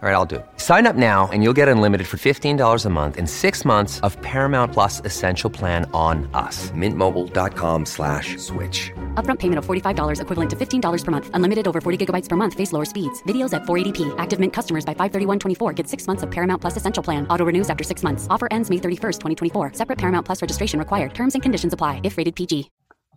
[0.00, 0.46] All right, I'll do it.
[0.58, 4.16] Sign up now and you'll get unlimited for $15 a month in six months of
[4.22, 6.70] Paramount Plus Essential Plan on us.
[6.70, 8.92] Mintmobile.com slash switch.
[9.14, 11.30] Upfront payment of $45 equivalent to $15 per month.
[11.34, 12.54] Unlimited over 40 gigabytes per month.
[12.54, 13.20] Face lower speeds.
[13.24, 14.14] Videos at 480p.
[14.18, 17.26] Active Mint customers by 531.24 get six months of Paramount Plus Essential Plan.
[17.26, 18.28] Auto renews after six months.
[18.30, 19.72] Offer ends May 31st, 2024.
[19.72, 21.12] Separate Paramount Plus registration required.
[21.12, 22.70] Terms and conditions apply if rated PG.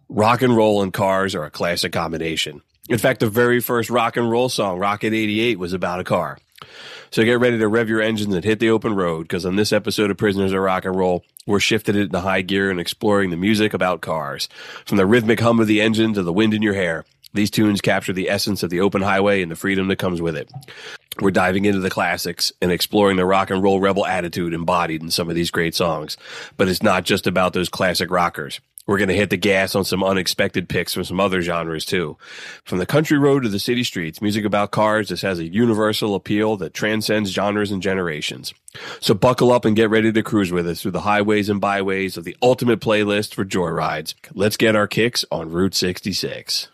[0.10, 2.64] Rock and roll and cars are a classic combination.
[2.90, 6.40] In fact, the very first rock and roll song, Rocket 88, was about a car.
[7.12, 9.74] So get ready to rev your engines and hit the open road because on this
[9.74, 13.38] episode of Prisoners of Rock and Roll, we're shifted into high gear and exploring the
[13.38, 14.48] music about cars.
[14.86, 17.82] From the rhythmic hum of the engine to the wind in your hair, these tunes
[17.82, 20.50] capture the essence of the open highway and the freedom that comes with it.
[21.20, 25.12] We're diving into the classics and exploring the rock and roll rebel attitude embodied in
[25.12, 26.16] some of these great songs.
[26.56, 28.62] But it's not just about those classic rockers.
[28.92, 32.18] We're going to hit the gas on some unexpected picks from some other genres too.
[32.66, 36.14] From the country road to the city streets, music about cars just has a universal
[36.14, 38.54] appeal that transcends genres and generations.
[39.00, 42.18] So buckle up and get ready to cruise with us through the highways and byways
[42.18, 44.14] of the ultimate playlist for joyrides.
[44.34, 46.68] Let's get our kicks on Route 66.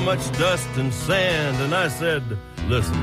[0.00, 2.22] Much dust and sand, and I said,
[2.68, 3.02] Listen,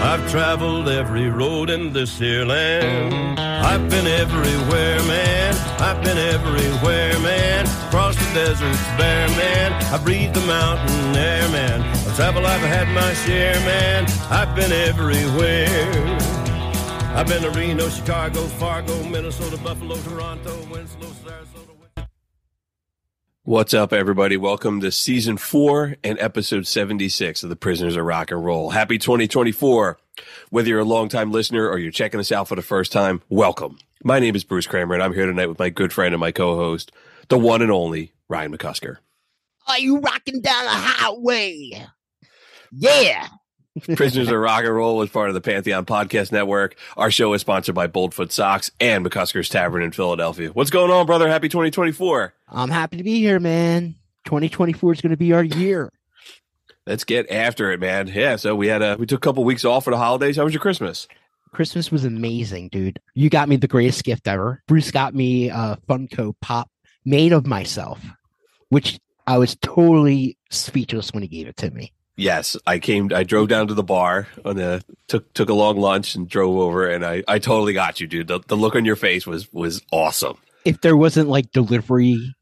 [0.00, 3.38] I've traveled every road in this here land.
[3.38, 5.54] I've been everywhere, man.
[5.78, 7.66] I've been everywhere, man.
[7.88, 9.72] Across the deserts bare, man.
[9.92, 11.80] I breathe the mountain air, man.
[12.06, 14.06] Of travel I've had my share, man.
[14.30, 16.18] I've been everywhere.
[17.14, 21.17] I've been to Reno, Chicago, Fargo, Minnesota, Buffalo, Toronto, Winslow.
[23.48, 24.36] What's up, everybody?
[24.36, 28.68] Welcome to season four and episode 76 of the Prisoners of Rock and Roll.
[28.68, 29.98] Happy 2024.
[30.50, 33.78] Whether you're a longtime listener or you're checking us out for the first time, welcome.
[34.04, 36.30] My name is Bruce Kramer, and I'm here tonight with my good friend and my
[36.30, 36.92] co-host,
[37.28, 38.98] the one and only Ryan McCusker.
[39.66, 41.86] Are you rocking down the highway?
[42.70, 43.28] Yeah.
[43.96, 46.76] Prisoners of Rock and Roll is part of the Pantheon Podcast Network.
[46.98, 50.50] Our show is sponsored by Boldfoot Socks and McCusker's Tavern in Philadelphia.
[50.50, 51.30] What's going on, brother?
[51.30, 52.34] Happy 2024.
[52.50, 53.94] I'm happy to be here, man.
[54.24, 55.90] 2024 is going to be our year.
[56.86, 58.08] Let's get after it, man.
[58.08, 60.36] Yeah, so we had a we took a couple weeks off for the holidays.
[60.36, 61.06] How was your Christmas?
[61.52, 62.98] Christmas was amazing, dude.
[63.14, 64.62] You got me the greatest gift ever.
[64.66, 66.70] Bruce got me a Funko Pop
[67.04, 68.02] made of myself,
[68.70, 71.92] which I was totally speechless when he gave it to me.
[72.16, 73.10] Yes, I came.
[73.14, 76.56] I drove down to the bar on a took took a long lunch and drove
[76.56, 78.28] over, and I I totally got you, dude.
[78.28, 80.38] The, the look on your face was was awesome.
[80.64, 82.34] If there wasn't like delivery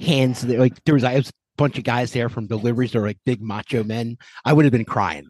[0.00, 3.00] hands, there, like there was, I was a bunch of guys there from deliveries that
[3.00, 5.28] were like big macho men, I would have been crying.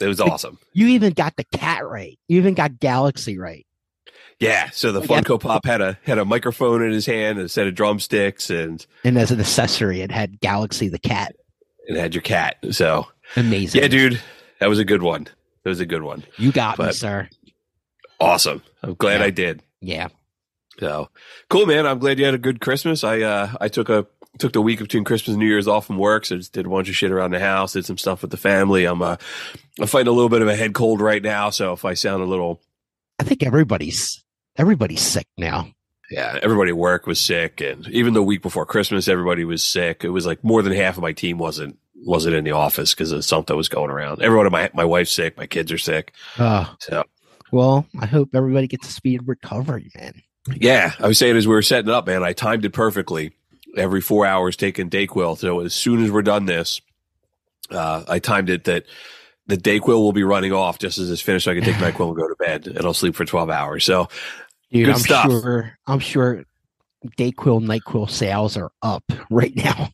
[0.00, 0.58] It was awesome.
[0.72, 2.18] You even got the cat right.
[2.28, 3.66] You even got Galaxy right.
[4.40, 4.70] Yeah.
[4.70, 7.66] So the Funko Pop had a had a microphone in his hand, and a set
[7.68, 11.36] of drumsticks, and And as an accessory, it had Galaxy the cat.
[11.86, 12.56] it had your cat.
[12.72, 13.06] So
[13.36, 13.82] Amazing.
[13.82, 14.20] yeah, dude,
[14.58, 15.24] that was a good one.
[15.62, 16.24] That was a good one.
[16.38, 17.28] You got me, sir.
[18.20, 18.62] Awesome.
[18.82, 19.26] I'm glad Yeah.
[19.26, 19.62] I did.
[19.80, 20.08] Yeah.
[20.80, 21.08] So
[21.48, 21.86] cool, man.
[21.86, 23.04] I'm glad you had a good Christmas.
[23.04, 24.06] I uh I took a
[24.38, 26.68] took the week between Christmas and New Year's off from work, so just did a
[26.68, 28.84] bunch of shit around the house, did some stuff with the family.
[28.84, 29.16] I'm uh
[29.78, 32.22] I'm fighting a little bit of a head cold right now, so if I sound
[32.22, 32.60] a little
[33.20, 34.24] I think everybody's
[34.56, 35.68] everybody's sick now.
[36.10, 40.02] yeah, everybody at work was sick and even the week before Christmas everybody was sick.
[40.04, 43.12] It was like more than half of my team wasn't wasn't in the office because
[43.12, 44.20] of something was going around.
[44.20, 46.12] Everyone, my my wife's sick, my kids are sick.
[46.36, 47.04] Uh, So
[47.52, 50.20] well, I hope everybody gets a speed recovery, man.
[50.52, 53.32] Yeah, I was saying as we were setting up, man, I timed it perfectly.
[53.76, 55.38] Every four hours taking Dayquil.
[55.38, 56.80] So as soon as we're done this,
[57.70, 58.84] uh, I timed it that
[59.48, 61.46] the Dayquil will be running off just as it's finished.
[61.46, 63.84] So I can take Nyquil and go to bed, and I'll sleep for twelve hours.
[63.84, 64.08] So
[64.70, 65.30] Dude, Good I'm stuff.
[65.30, 66.44] sure I'm sure
[67.18, 69.88] Dayquil, Nyquil sales are up right now.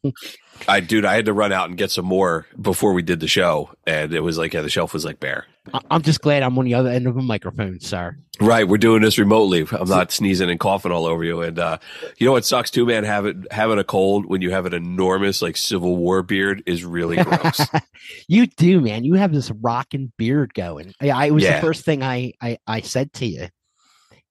[0.69, 3.29] I, dude, I had to run out and get some more before we did the
[3.29, 5.47] show, and it was like, yeah, the shelf was like bare.
[5.91, 8.17] I'm just glad I'm on the other end of a microphone, sir.
[8.41, 9.67] Right, we're doing this remotely.
[9.71, 11.43] I'm not sneezing and coughing all over you.
[11.43, 11.79] And uh,
[12.19, 13.05] you know what sucks too, man?
[13.05, 17.23] Having having a cold when you have an enormous like Civil War beard is really
[17.23, 17.61] gross.
[18.29, 19.05] you do, man.
[19.05, 20.95] You have this rocking beard going.
[21.01, 21.57] I, I it was Yeah.
[21.57, 23.49] the first thing I, I I said to you.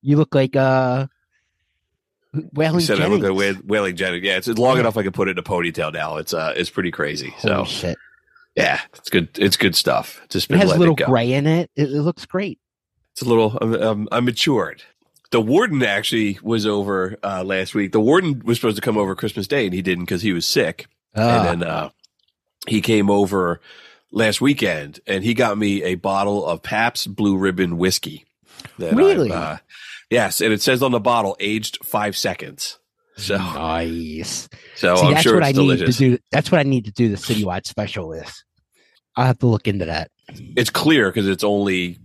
[0.02, 1.08] You look like uh
[2.34, 3.58] you Waylon said I look Jennings.
[3.58, 4.24] like Waylon Jennings.
[4.26, 4.82] Yeah, it's long Yeah.
[4.82, 6.18] enough I can put it in a ponytail now.
[6.18, 7.34] It's uh, it's pretty crazy.
[7.40, 7.98] So shit.
[8.56, 9.30] yeah, it's good.
[9.38, 10.22] It's good stuff.
[10.30, 11.70] Just It has a little it gray in it.
[11.76, 11.90] it.
[11.92, 12.60] It looks great.
[13.14, 13.58] It's a little.
[13.62, 14.84] I'm, I'm, I'm matured.
[15.32, 17.92] The warden actually was over uh, last week.
[17.92, 20.46] The warden was supposed to come over Christmas Day, and he didn't because he was
[20.46, 20.88] sick.
[21.16, 21.90] Ah, and then uh,
[22.68, 23.60] he came over
[24.12, 28.26] last weekend and he got me a bottle of Pabst Blue Ribbon whiskey.
[28.80, 29.32] Really?
[29.32, 29.58] uh,
[30.10, 32.78] yes, and it says on the bottle aged five seconds.
[33.18, 34.48] So, nice.
[34.76, 35.98] so See, I'm that's sure what I it's need delicious.
[35.98, 36.18] to do.
[36.32, 38.34] That's what I need to do the citywide special with.
[39.16, 40.10] I'll have to look into that.
[40.56, 41.98] It's clear because it's only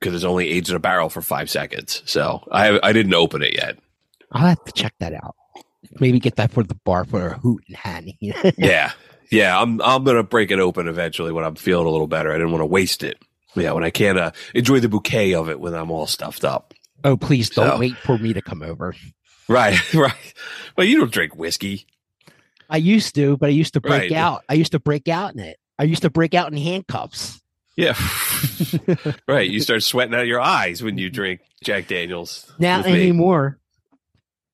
[0.00, 2.02] because it's only aged in a barrel for five seconds.
[2.06, 3.78] So I I didn't open it yet.
[4.32, 5.36] I'll have to check that out.
[6.00, 8.18] Maybe get that for the bar for a hoot and hanny.
[8.58, 8.92] yeah,
[9.30, 9.60] yeah.
[9.60, 12.30] I'm I'm gonna break it open eventually when I'm feeling a little better.
[12.30, 13.22] I didn't want to waste it.
[13.54, 16.74] Yeah, when I can't uh, enjoy the bouquet of it when I'm all stuffed up.
[17.04, 18.94] Oh, please don't So- wait for me to come over.
[19.48, 20.34] Right, right.
[20.76, 21.86] Well, you don't drink whiskey.
[22.70, 24.12] I used to, but I used to break Right.
[24.12, 24.44] out.
[24.48, 25.58] I used to break out in it.
[25.78, 27.40] I used to break out in handcuffs.
[27.76, 27.94] Yeah.
[29.28, 29.48] right.
[29.48, 32.52] You start sweating out of your eyes when you drink Jack Daniels.
[32.58, 33.58] Not anymore.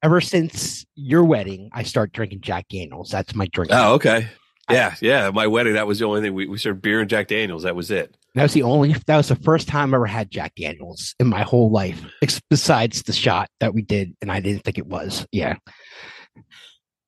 [0.03, 3.11] Ever since your wedding, I start drinking Jack Daniels.
[3.11, 3.73] That's my drink.
[3.73, 4.29] Oh, okay.
[4.71, 5.31] Yeah, yeah.
[5.31, 6.35] My wedding, that was the only thing.
[6.35, 7.63] We, we served beer and Jack Daniels.
[7.63, 8.15] That was it.
[8.35, 8.95] That was the only.
[9.07, 12.05] That was the first time I ever had Jack Daniels in my whole life,
[12.51, 15.25] besides the shot that we did, and I didn't think it was.
[15.31, 15.57] Yeah,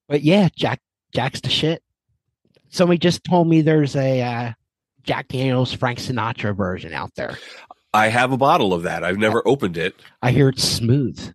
[0.08, 0.81] but yeah, Jack
[1.12, 1.82] Jack's the shit.
[2.69, 4.52] Somebody just told me there's a uh,
[5.02, 7.37] Jack Daniels Frank Sinatra version out there.
[7.94, 9.02] I have a bottle of that.
[9.02, 9.96] I've never opened it.
[10.20, 11.32] I hear it's smooth.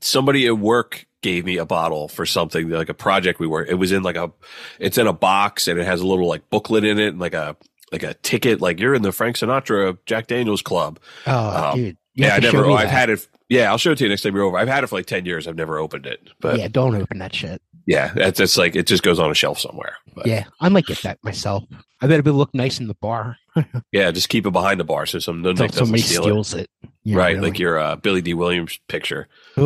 [0.00, 3.64] Somebody at work gave me a bottle for something like a project we were.
[3.64, 4.30] It was in like a,
[4.78, 7.34] it's in a box and it has a little like booklet in it and like
[7.34, 7.56] a
[7.92, 8.60] like a ticket.
[8.60, 10.98] Like you're in the Frank Sinatra Jack Daniels Club.
[11.26, 12.70] Oh, Um, dude, you yeah, I never.
[12.70, 12.90] I've that.
[12.90, 13.26] had it.
[13.48, 14.56] Yeah, I'll show it to you next time you're over.
[14.58, 15.46] I've had it for like ten years.
[15.46, 17.60] I've never opened it, but yeah, don't open that shit.
[17.86, 19.96] Yeah, that's just like it just goes on a shelf somewhere.
[20.14, 20.44] But yeah.
[20.60, 21.64] I might get that myself.
[22.00, 23.36] I bet it would look nice in the bar.
[23.92, 26.68] Yeah, just keep it behind the bar so some doesn't somebody steal steals it.
[26.82, 26.90] it.
[27.04, 27.50] Yeah, right, really.
[27.50, 29.28] like your uh, Billy Dee Williams picture.
[29.56, 29.64] Ugh,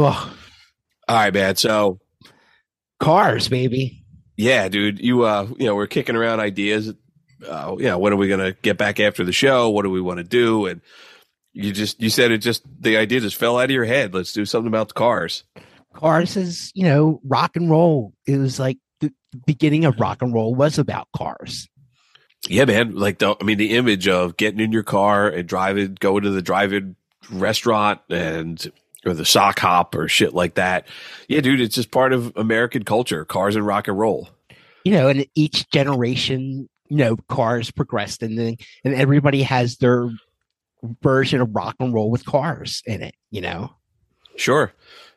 [1.09, 1.57] All right, man.
[1.57, 1.99] So
[3.01, 4.05] cars, baby.
[4.37, 6.93] yeah, dude, you uh, you know, we're kicking around ideas.
[7.47, 9.71] Uh, yeah, when are we gonna get back after the show?
[9.71, 10.67] What do we want to do?
[10.67, 10.81] And
[11.53, 14.15] you just you said it just the idea just fell out of your head.
[14.15, 15.45] Let's do something about the cars.
[15.95, 18.13] Cars is, you know, rock and roll.
[18.27, 21.69] It was like the the beginning of rock and roll was about cars.
[22.49, 22.95] Yeah, man.
[22.95, 26.31] Like the, I mean, the image of getting in your car and driving, going to
[26.31, 26.95] the drive-in
[27.31, 28.71] restaurant and
[29.05, 30.87] or the sock hop or shit like that.
[31.29, 34.29] Yeah, dude, it's just part of American culture, cars and rock and roll.
[34.85, 40.11] You know, and each generation, you know, cars progressed and then and everybody has their
[41.03, 43.71] version of rock and roll with cars in it, you know.
[44.37, 44.73] Sure.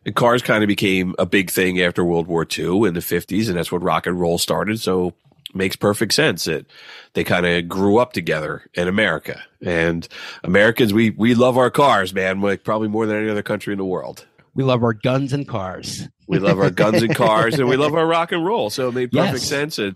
[0.06, 3.48] And cars kind of became a big thing after World War II in the 50s,
[3.48, 4.80] and that's when rock and roll started.
[4.80, 5.13] So
[5.54, 6.66] makes perfect sense that
[7.13, 9.44] they kind of grew up together in America.
[9.63, 10.08] And
[10.44, 13.78] Americans, we we love our cars, man, like probably more than any other country in
[13.78, 14.25] the world.
[14.56, 16.08] We love our guns and cars.
[16.28, 18.70] We love our guns and cars, and we love our rock and roll.
[18.70, 19.44] So it made perfect Yes.
[19.48, 19.78] sense.
[19.78, 19.96] And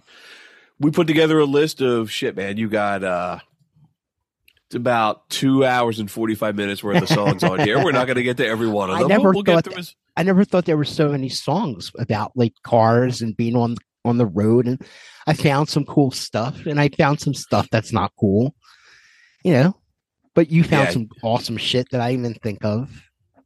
[0.79, 2.57] we put together a list of shit, man.
[2.57, 3.39] You got uh
[4.67, 7.83] it's about two hours and forty five minutes worth of songs on here.
[7.83, 9.05] We're not going to get to every one of them.
[9.05, 11.91] I never We'll, thought through that- as- I never thought there were so many songs
[11.99, 14.81] about like cars and being on on the road and
[15.27, 18.55] I found some cool stuff and I found some stuff that's not cool.
[19.43, 19.77] You know.
[20.35, 20.91] But you found Yeah.
[20.91, 22.89] some awesome shit that I didn't even think of.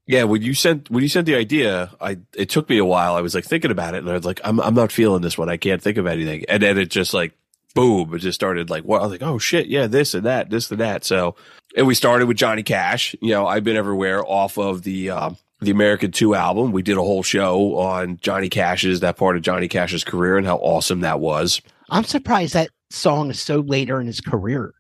[0.10, 3.14] Yeah, when you sent when you sent the idea, I it took me a while.
[3.14, 5.38] I was like thinking about it, and I was like, I'm I'm not feeling this
[5.38, 5.50] one.
[5.50, 6.46] I can't think of anything.
[6.50, 7.34] And then it just like
[7.76, 10.50] boom, it just started like what I was like, oh shit, yeah, this and that,
[10.50, 11.06] this and that.
[11.06, 11.36] So
[11.78, 13.16] and we started with Johnny Cash.
[13.22, 16.72] You know, I've been everywhere off of the um, the American Two album.
[16.72, 20.48] We did a whole show on Johnny Cash's that part of Johnny Cash's career and
[20.48, 21.62] how awesome that was.
[21.92, 24.74] I'm surprised that song is so later in his career.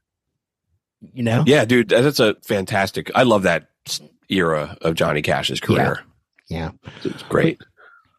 [1.13, 1.43] You know?
[1.45, 3.11] Yeah, dude, that's a fantastic.
[3.13, 3.69] I love that
[4.29, 6.03] era of Johnny Cash's career.
[6.49, 6.71] Yeah.
[7.03, 7.61] It's great.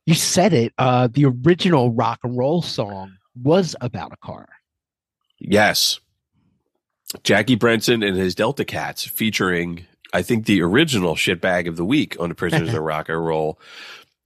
[0.07, 0.73] You said it.
[0.79, 4.49] Uh, the original rock and roll song was about a car.
[5.39, 6.01] Yes.
[7.23, 12.17] Jackie Brenston and his Delta Cats featuring, I think, the original shitbag of the week
[12.21, 13.59] on the Prisoners of Rock and Roll,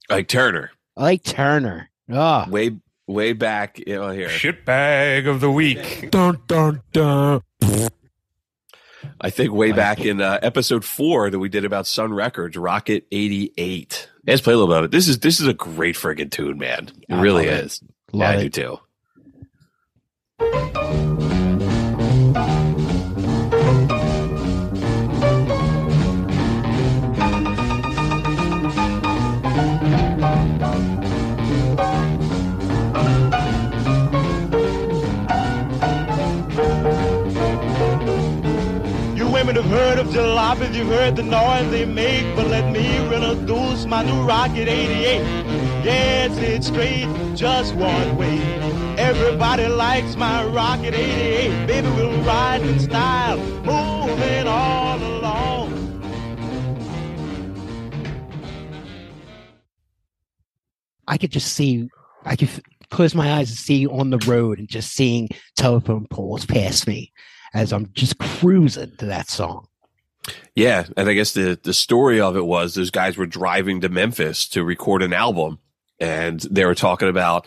[0.09, 0.71] Ike Turner.
[0.97, 1.89] Ike Turner.
[2.09, 2.77] Oh, Way
[3.07, 4.29] way back you know, here.
[4.29, 6.09] Shitbag of the week.
[6.11, 7.41] dun, dun, dun.
[9.21, 13.07] I think way back in uh, episode four that we did about Sun Records, Rocket
[13.11, 14.09] eighty eight.
[14.27, 14.91] Let's play a little bit of it.
[14.91, 16.89] This is this is a great friggin' tune, man.
[17.07, 17.65] It I really it.
[17.65, 17.81] is.
[18.11, 18.49] Love yeah, I do
[20.39, 21.14] too.
[39.65, 42.97] You women have heard of jalopies, you've heard the noise they make, but let me
[42.97, 45.23] introduce my new Rocket 88.
[45.83, 48.39] Yes, it's straight, just one way.
[48.99, 51.65] Everybody likes my Rocket 88.
[51.65, 55.73] Baby, we'll ride in style, moving all along.
[61.07, 61.89] I could just see,
[62.23, 62.51] I could
[62.91, 67.11] close my eyes and see on the road and just seeing telephone poles pass me
[67.55, 69.67] as I'm just cruising to that song.
[70.55, 73.89] Yeah, and I guess the the story of it was those guys were driving to
[73.89, 75.59] Memphis to record an album,
[75.99, 77.45] and they were talking about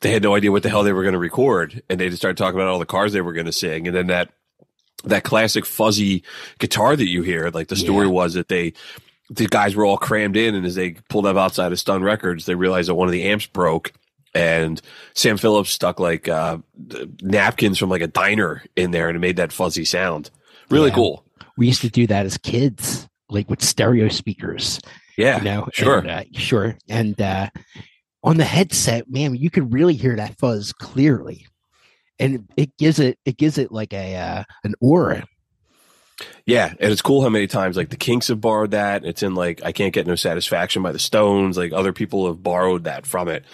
[0.00, 2.20] they had no idea what the hell they were going to record, and they just
[2.20, 4.30] started talking about all the cars they were going to sing, and then that
[5.04, 6.24] that classic fuzzy
[6.58, 8.12] guitar that you hear, like the story Yeah.
[8.12, 8.72] was that they
[9.30, 12.46] the guys were all crammed in, and as they pulled up outside of Sun Records,
[12.46, 13.92] they realized that one of the amps broke.
[14.34, 14.80] And
[15.14, 16.58] Sam Phillips stuck like uh,
[17.22, 20.30] napkins from like a diner in there, and it made that fuzzy sound.
[20.70, 20.94] Really Yeah.
[20.96, 21.24] cool.
[21.56, 24.80] We used to do that as kids, like with stereo speakers.
[25.16, 25.98] Yeah, you know, sure.
[25.98, 26.76] and, uh, sure.
[26.88, 27.48] And uh,
[28.22, 31.46] on the headset, man, you could really hear that fuzz clearly,
[32.20, 35.24] and it gives it it gives it like a uh, an aura.
[36.46, 39.04] Yeah, and it's cool how many times like the Kinks have borrowed that.
[39.04, 41.56] It's in like I can't get no satisfaction by the Stones.
[41.56, 43.44] Like other people have borrowed that from it,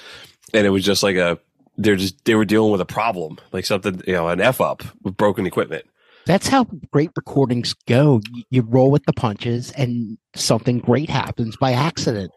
[0.55, 1.39] and it was just like a
[1.77, 4.83] they're just they were dealing with a problem, like something you know an f up
[5.03, 5.85] with broken equipment.
[6.27, 8.23] That's how great recordings go.
[8.49, 12.33] You, roll with the punches, and something great happens by accident.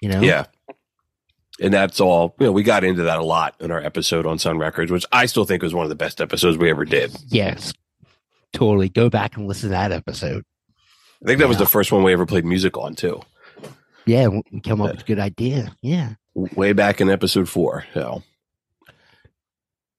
[0.00, 0.44] You know, Yeah,
[1.60, 2.36] and that's all.
[2.38, 5.06] You know, we got into that a lot in our episode on Sun Records, which
[5.10, 7.16] I still think was one of the best episodes we ever did.
[7.28, 7.72] Yes,
[8.52, 8.88] totally.
[8.88, 10.44] Go back and listen to that episode.
[11.22, 13.20] I think that was the first one we ever played music on too,
[14.06, 15.74] Yeah, we come up with a good idea.
[15.80, 17.84] Yeah, way back in episode four.
[17.94, 18.22] So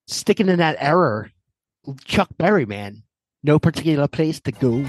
[0.08, 1.32] sticking in that error,
[2.06, 3.04] Chuck Berry, man.
[3.44, 4.86] No particular place to go.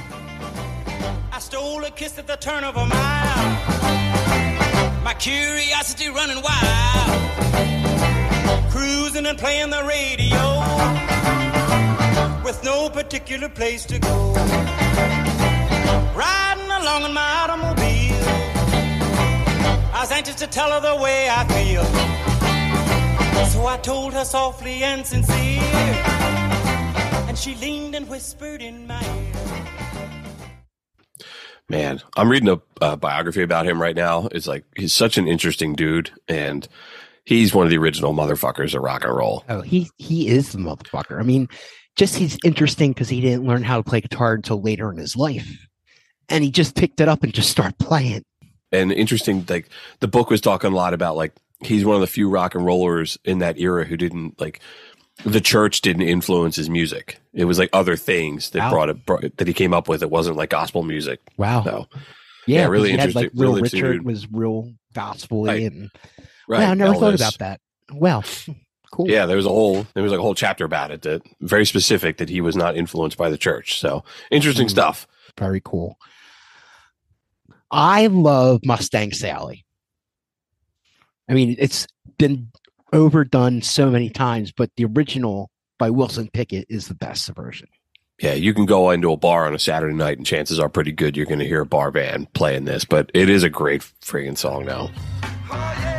[1.33, 3.45] I stole a kiss at the turn of a mile.
[5.03, 7.21] My curiosity running wild.
[8.71, 10.63] Cruising and playing the radio.
[12.45, 14.35] With no particular place to go.
[16.15, 17.84] Riding along in my automobile.
[20.15, 21.83] I was anxious to tell her the way I feel.
[23.47, 25.61] So I told her softly and sincere.
[27.27, 29.33] And she leaned and whispered in my ear.
[31.69, 34.29] Man, I'm reading a uh, biography about him right now.
[34.31, 36.69] It's like he's such an interesting dude, and
[37.25, 39.43] he's one of the original motherfuckers of rock and roll.
[39.49, 41.19] Oh, he he is the motherfucker.
[41.19, 41.49] I mean,
[41.97, 45.17] just he's interesting because he didn't learn how to play guitar until later in his
[45.17, 45.67] life,
[46.29, 48.23] and he just picked it up and just started playing.
[48.75, 49.69] And interesting, like
[50.01, 52.65] the book was talking a lot about like he's one of the few rock and
[52.65, 54.61] rollers in that era who didn't like
[55.25, 57.21] the church didn't influence his music.
[57.33, 58.71] It was like other things that Wow.
[58.71, 60.03] brought it brought, that he came up with.
[60.03, 61.21] It wasn't like gospel music.
[61.37, 61.63] Wow.
[61.65, 61.87] So
[62.47, 64.05] Yeah, Yeah, really he had, like interesting- real really Richard dude.
[64.05, 65.63] was real gospel Right.
[65.63, 65.91] and
[66.49, 67.61] right, wow, I never thought about that.
[67.93, 68.23] Well,
[68.93, 69.09] cool.
[69.09, 71.65] Yeah, there was a whole there was like a whole chapter about it that very
[71.65, 73.79] specific that he was not influenced by the church.
[73.79, 74.71] So interesting Mm.
[74.71, 75.07] stuff.
[75.39, 75.97] very cool.
[77.75, 79.65] I love Mustang Sally.
[81.29, 81.89] I mean, it's
[82.19, 82.53] been
[82.93, 87.67] overdone so many times, but the original by Wilson Pickett is the best version.
[88.21, 90.93] Yeah, you can go into a bar on a Saturday night, and chances are pretty
[90.93, 92.85] good you're going to hear a bar band playing this.
[92.85, 94.91] But it is a great friggin' song now.
[95.51, 95.94] Oh, You've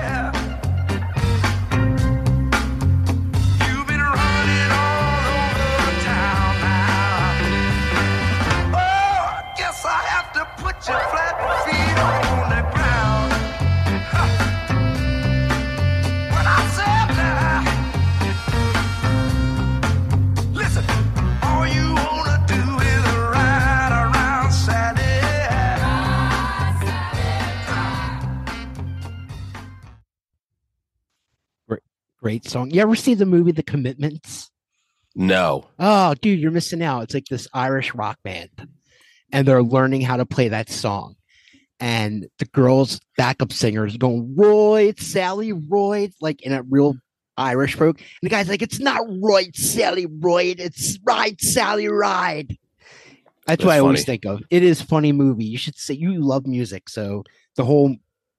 [32.25, 32.71] Great song.
[32.71, 34.49] You ever see the movie The Commitments?
[35.13, 35.69] No.
[35.77, 37.03] Oh, dude, you're missing out.
[37.03, 38.49] It's like this Irish rock band,
[39.31, 41.17] and they're learning how to play that song.
[41.79, 46.95] And the girls' backup singer is going, Roy, Sally Roy, like in a real
[47.37, 47.99] Irish broke.
[47.99, 52.57] And the guy's like, it's not Roy, Sally Roy, it's Ride, Sally Ride.
[53.45, 54.41] That's, That's what I always think of.
[54.49, 55.45] It is funny movie.
[55.45, 57.23] You should say you love music, so
[57.55, 57.95] the whole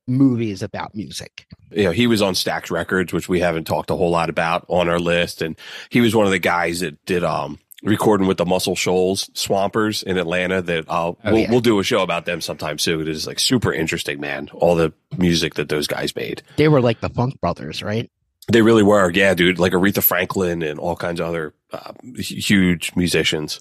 [0.07, 1.47] movie is about music.
[1.71, 4.65] you know, he was on Stax Records, which we haven't talked a whole lot about
[4.69, 5.43] on our list.
[5.43, 5.57] And
[5.91, 10.03] he was one of the guys that did, um, recording with the Muscle Shoals Swampers
[10.03, 11.51] in Atlanta that I'll, Oh, we'll, yeah.
[11.51, 13.03] we'll do a show about them sometime soon.
[13.03, 14.49] It is like super interesting, man.
[14.55, 16.43] All the music that those guys made.
[16.57, 18.11] They were like the Funk Brothers, right?
[18.51, 19.11] They really were.
[19.11, 19.59] Yeah, dude.
[19.59, 23.61] Like Aretha Franklin and all kinds of other uh, huge musicians.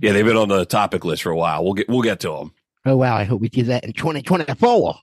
[0.00, 0.12] Yeah.
[0.12, 1.62] They've been on the topic list for a while.
[1.64, 2.52] We'll get, we'll get to them.
[2.86, 4.94] Oh wow, I hope we do that in 2024.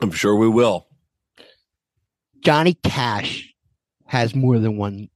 [0.00, 0.86] I'm sure we will.
[2.44, 3.52] Johnny Cash
[4.06, 5.08] has more than one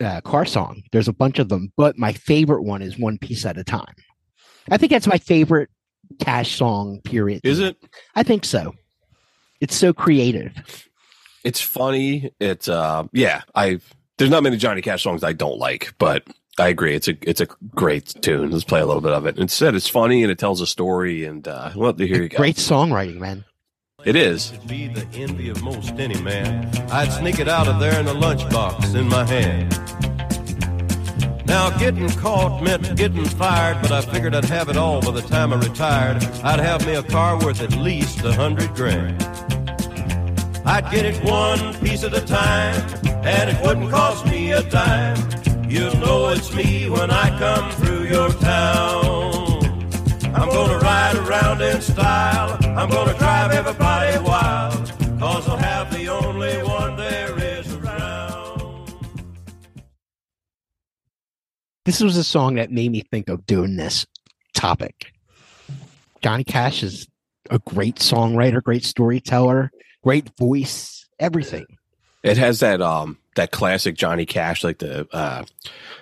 [0.00, 0.82] uh, car song.
[0.92, 3.94] There's a bunch of them, but my favorite one is One Piece at a Time.
[4.70, 5.70] I think that's my favorite
[6.20, 7.40] Cash song, period.
[7.44, 7.76] Is it?
[8.14, 8.74] I think so.
[9.60, 10.52] It's so creative.
[11.44, 12.30] it's funny.
[12.40, 13.80] It's uh yeah, I
[14.18, 16.24] there's not many Johnny Cash songs I don't like, but
[16.58, 16.94] I agree.
[16.94, 18.50] It's a it's a great tune.
[18.50, 19.38] Let's play a little bit of it.
[19.38, 21.24] Instead, it's funny and it tells a story.
[21.24, 22.36] And uh, well, here you go.
[22.36, 23.44] Great songwriting, man.
[24.04, 24.52] It is.
[24.66, 26.70] be the envy of most any man.
[26.90, 29.72] I'd sneak it out of there in a lunchbox in my hand.
[31.46, 35.22] Now, getting caught meant getting fired, but I figured I'd have it all by the
[35.22, 36.22] time I retired.
[36.44, 39.22] I'd have me a car worth at least a hundred grand.
[40.64, 42.74] I'd get it one piece at a time,
[43.24, 45.16] and it wouldn't cost me a dime.
[45.68, 49.64] You'll know it's me when I come through your town.
[50.32, 52.56] I'm gonna ride around in style.
[52.78, 54.92] I'm gonna drive everybody wild.
[55.18, 58.92] Cause I'll have the only one there is around.
[61.84, 64.06] This was a song that made me think of doing this
[64.54, 65.12] topic.
[66.22, 67.08] Johnny Cash is
[67.50, 69.72] a great songwriter, great storyteller,
[70.04, 71.66] great voice, everything.
[72.22, 75.44] It has that um that classic Johnny Cash like the uh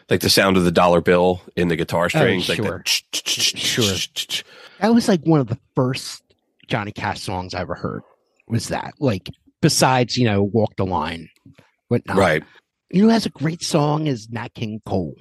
[0.08, 2.48] like the sound of the dollar bill in the guitar strings.
[2.48, 2.64] Oh, sure.
[2.64, 3.20] Like the
[3.58, 4.44] Sure.
[4.80, 6.22] That was like one of the first
[6.66, 8.02] Johnny Cash songs I ever heard.
[8.48, 9.28] Was that like
[9.62, 11.28] besides you know Walk the Line,
[11.88, 12.16] whatnot.
[12.16, 12.42] right.
[12.90, 15.16] You know, who has a great song is Nat King Cole.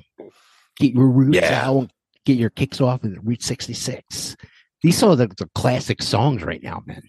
[0.77, 1.61] Get your roots Yeah.
[1.67, 1.89] out,
[2.25, 4.35] get your kicks off with Route 66.
[4.81, 7.01] These are the, the classic songs right now, man.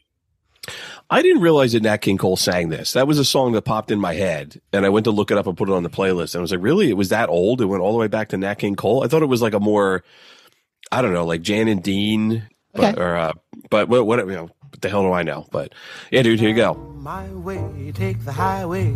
[1.11, 2.93] I didn't realize that Nat King Cole sang this.
[2.95, 5.37] That was a song that popped in my head, and I went to look it
[5.39, 6.35] up and put it on the playlist.
[6.35, 6.89] And I was like, "Really?
[6.91, 7.61] It was that old?
[7.61, 9.53] It went all the way back to Nat King Cole." I thought it was like
[9.55, 10.03] a more,
[10.91, 13.03] I don't know, like Jan and Dean, but Okay.
[13.03, 13.33] or uh,
[13.71, 15.47] but what, what you know, what the hell do I know?
[15.53, 15.73] But
[16.11, 16.75] yeah, dude, here you go.
[16.97, 18.91] My way, take the highway,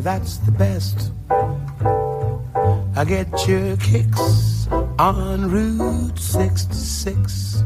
[0.00, 1.10] that's the best.
[2.96, 7.62] I get your kicks on Route 66.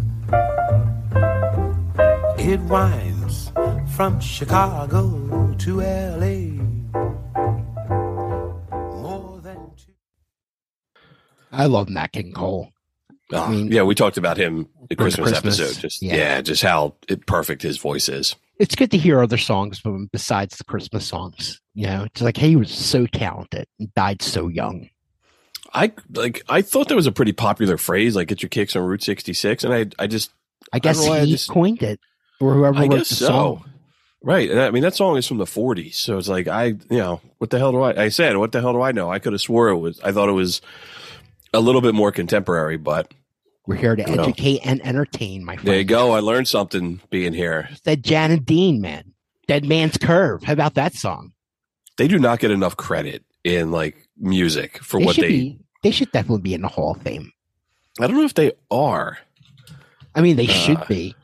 [2.44, 3.52] It winds
[3.94, 6.62] from Chicago to LA.
[9.00, 9.92] More than two.
[11.52, 12.72] I love Nat King Cole.
[13.32, 15.80] Uh, mean- yeah, we talked about him the Christmas, Christmas, episode.
[15.80, 16.16] Just yeah.
[16.16, 16.40] yeah.
[16.40, 18.34] just how it, perfect his voice is.
[18.58, 21.60] It's good to hear other songs from him besides the Christmas songs.
[21.74, 24.88] You know, it's like, hey, he was so talented and died so young.
[25.72, 26.42] I like.
[26.48, 29.64] I thought that was a pretty popular phrase, like "get your kicks on Route 66,"
[29.64, 30.32] and I, I just
[30.72, 31.98] I guess don't know why I he just- coined it,
[32.42, 33.26] or whoever I wrote guess the so.
[33.26, 33.64] song.
[34.24, 34.56] Right.
[34.56, 35.94] I mean, that song is from the 40s.
[35.94, 38.60] So it's like, I, you know, what the hell do I, I said, what the
[38.60, 39.10] hell do I know?
[39.10, 40.60] I could have swore it was, I thought it was
[41.52, 43.12] a little bit more contemporary, but
[43.66, 44.22] We're here to You know.
[44.22, 45.66] educate and entertain, my friend.
[45.68, 46.12] there you go.
[46.12, 47.68] I learned something being here.
[47.84, 49.12] That Jan and Dean, man.
[49.48, 50.44] Dead Man's Curve.
[50.44, 51.32] How about that song?
[51.96, 55.58] They do not get enough credit in like music for They what they, be.
[55.82, 57.32] They should definitely be in the Hall of Fame.
[58.00, 59.18] I don't know if they are.
[60.14, 60.84] I mean, they should Uh.
[60.88, 61.16] be.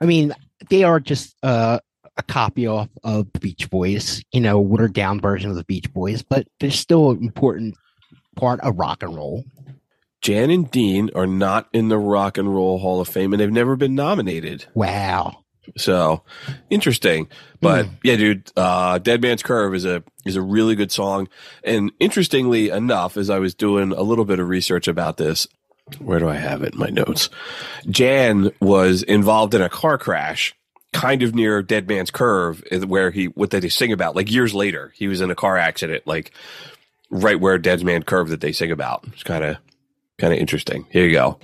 [0.00, 0.32] I mean,
[0.68, 1.80] they are just uh,
[2.16, 5.92] a copy off of the Beach Boys, you know, watered down version of the Beach
[5.92, 7.76] Boys, but they're still an important
[8.36, 9.44] part of rock and roll.
[10.22, 13.52] Jan and Dean are not in the Rock and Roll Hall of Fame and they've
[13.52, 14.66] never been nominated.
[14.74, 15.44] Wow.
[15.76, 16.22] So
[16.70, 17.28] interesting.
[17.60, 21.28] But yeah, dude, uh, Dead Man's Curve is a is a really good song.
[21.64, 25.48] And interestingly enough, as I was doing a little bit of research about this,
[25.98, 27.30] where do I have it in my notes?
[27.88, 30.54] Jan was involved in a car crash
[30.92, 34.54] kind of near Dead Man's Curve where he what did they sing about like years
[34.54, 34.92] later.
[34.96, 36.32] He was in a car accident like
[37.10, 39.04] right where Dead Man's Curve that they sing about.
[39.12, 39.58] It's kind of
[40.18, 40.86] kind of interesting.
[40.90, 41.38] Here you go.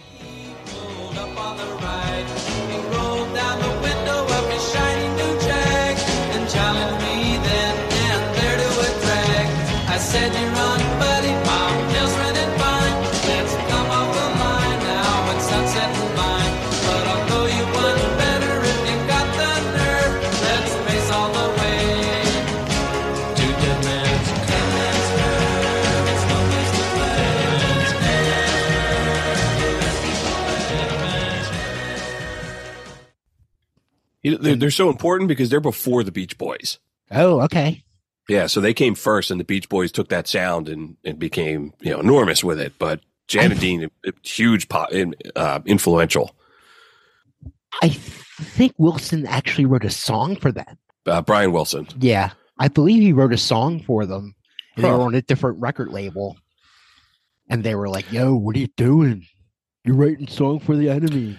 [34.23, 36.79] They're, they're so important because they're before the Beach Boys.
[37.11, 37.83] Oh, okay.
[38.29, 41.73] Yeah, so they came first, and the Beach Boys took that sound and, and became
[41.81, 42.75] you know enormous with it.
[42.79, 43.91] But Jan and Dean,
[44.23, 44.91] huge, pop,
[45.37, 46.35] uh, influential.
[47.83, 50.79] I think Wilson actually wrote a song for them.
[51.07, 51.89] Uh, Brian Wilson.
[51.99, 54.35] Yeah, I believe he wrote a song for them.
[54.77, 56.37] And They were on a different record label,
[57.51, 59.27] and they were like, "Yo, what are you doing?
[59.85, 61.39] You're writing song for the enemy."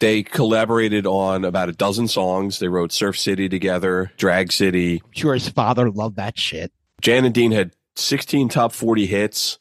[0.00, 2.58] They collaborated on about a dozen songs.
[2.60, 5.02] They wrote Surf City together, Drag City.
[5.10, 6.72] Sure, his father loved that shit.
[7.00, 9.58] Jan and Dean had 16 top 40 hits,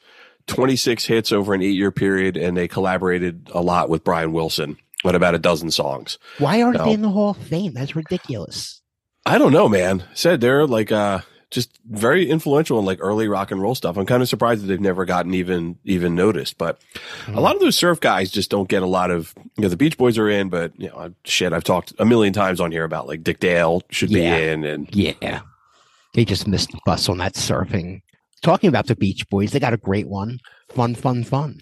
[0.47, 4.77] 26 hits over an eight year period, and they collaborated a lot with Brian Wilson
[5.03, 6.17] on about a dozen songs.
[6.37, 6.85] Why aren't No.
[6.85, 7.73] they in the Hall of Fame?
[7.73, 8.81] That's ridiculous.
[9.25, 10.03] I don't know, man.
[10.13, 11.19] Said they're like uh
[11.49, 13.97] just very influential in like early rock and roll stuff.
[13.97, 16.57] I'm kind of surprised that they've never gotten even even noticed.
[16.57, 16.81] But
[17.27, 17.37] a hmm.
[17.37, 19.97] lot of those surf guys just don't get a lot of you know the Beach
[19.97, 23.07] Boys are in, but you know shit I've talked a million times on here about
[23.07, 24.37] like Dick Dale should Yeah.
[24.37, 25.41] be in and Yeah,
[26.13, 28.01] they just missed the bus on that surfing.
[28.41, 30.39] Talking about the Beach Boys, they got a great one.
[30.69, 31.61] Fun, fun, fun.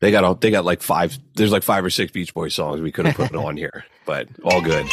[0.00, 2.80] they got a, they got like five there's like five or six Beach Boys songs
[2.80, 4.86] we could have put on here, but all good.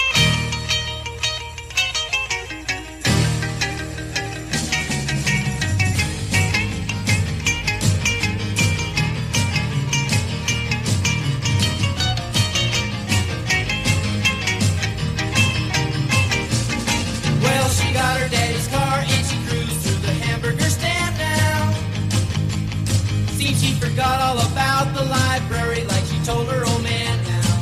[23.48, 27.58] she forgot all about the library like she told her old man now.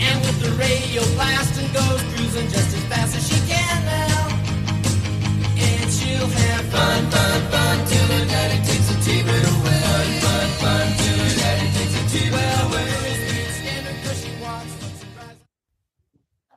[0.00, 4.28] And with the radio blasting, goes cruising just as fast as she can now.
[5.60, 9.80] And she'll have fun, fun, fun, till her daddy takes a T-bird away.
[9.84, 12.88] Fun, fun, fun, till her daddy takes a T-bird away.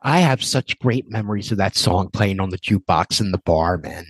[0.01, 3.77] I have such great memories of that song playing on the jukebox in the bar,
[3.77, 4.05] man,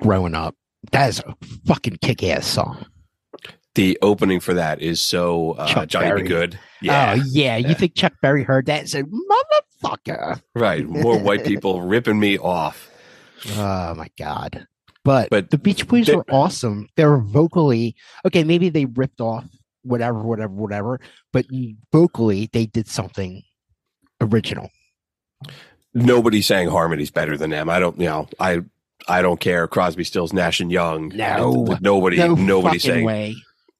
[0.00, 0.54] growing up
[0.92, 1.34] that is a
[1.66, 2.86] fucking kick-ass song.
[3.74, 6.22] The opening for that is so uh, Johnny Berry.
[6.22, 6.58] Be Good.
[6.80, 7.16] Yeah.
[7.18, 9.06] Oh yeah, you think Chuck Berry heard that and said,
[9.82, 10.40] "Motherfucker"?
[10.54, 10.86] Right.
[10.86, 12.88] More white people ripping me off.
[13.56, 14.66] Oh my god!
[15.04, 16.88] But But the Beach Boys they- were awesome.
[16.96, 18.44] They were vocally okay.
[18.44, 19.44] Maybe they ripped off
[19.82, 21.00] whatever, whatever, whatever.
[21.32, 21.46] But
[21.90, 23.42] vocally, they did something
[24.20, 24.70] original.
[25.94, 27.68] Nobody sang harmonies better than them.
[27.68, 28.62] I don't, you know, I
[29.08, 29.66] I don't care.
[29.68, 31.08] Crosby, Stills, Nash and Young.
[31.14, 31.64] No.
[31.80, 33.04] nobody, no nobody sang.
[33.04, 33.36] way.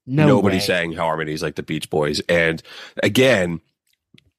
[0.07, 0.61] No nobody way.
[0.61, 2.21] sang harmonies like the Beach Boys.
[2.29, 2.63] And
[3.03, 3.61] again,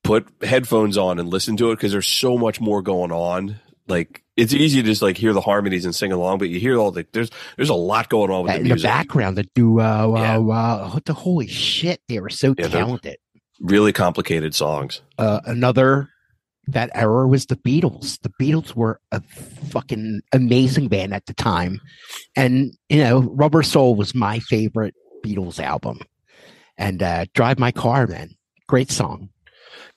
[0.03, 3.59] put headphones on and listen to it because there's so much more going on.
[3.87, 6.77] Like it's easy to just like hear the harmonies and sing along, but you hear
[6.77, 9.47] all the there's there's a lot going on with That the in the background, the
[9.55, 10.37] do uh, Yeah.
[10.37, 11.99] uh, uh, what the holy shit!
[12.07, 13.17] They were so Yeah, talented.
[13.59, 15.01] Really complicated songs.
[15.17, 16.09] uh, another
[16.67, 18.19] that era was the Beatles.
[18.21, 19.21] The Beatles were a
[19.69, 21.79] fucking amazing band at the time,
[22.35, 25.99] and you know, Rubber Soul was my favorite Beatles album,
[26.77, 28.31] and uh, Drive My Car, man,
[28.67, 29.29] great song.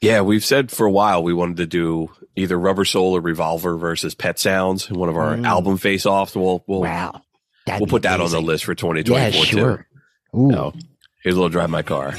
[0.00, 3.76] Yeah, we've said for a while we wanted to do either Rubber Soul or Revolver
[3.76, 5.46] versus Pet Sounds in one of our Mm.
[5.46, 6.37] album face offs.
[6.37, 7.22] We'll we'll Wow,
[7.66, 9.87] That'd we'll be put that on the list for 2024 Yeah, sure.
[10.37, 10.72] Ooh, too.
[11.24, 12.14] Here's a little drive my car.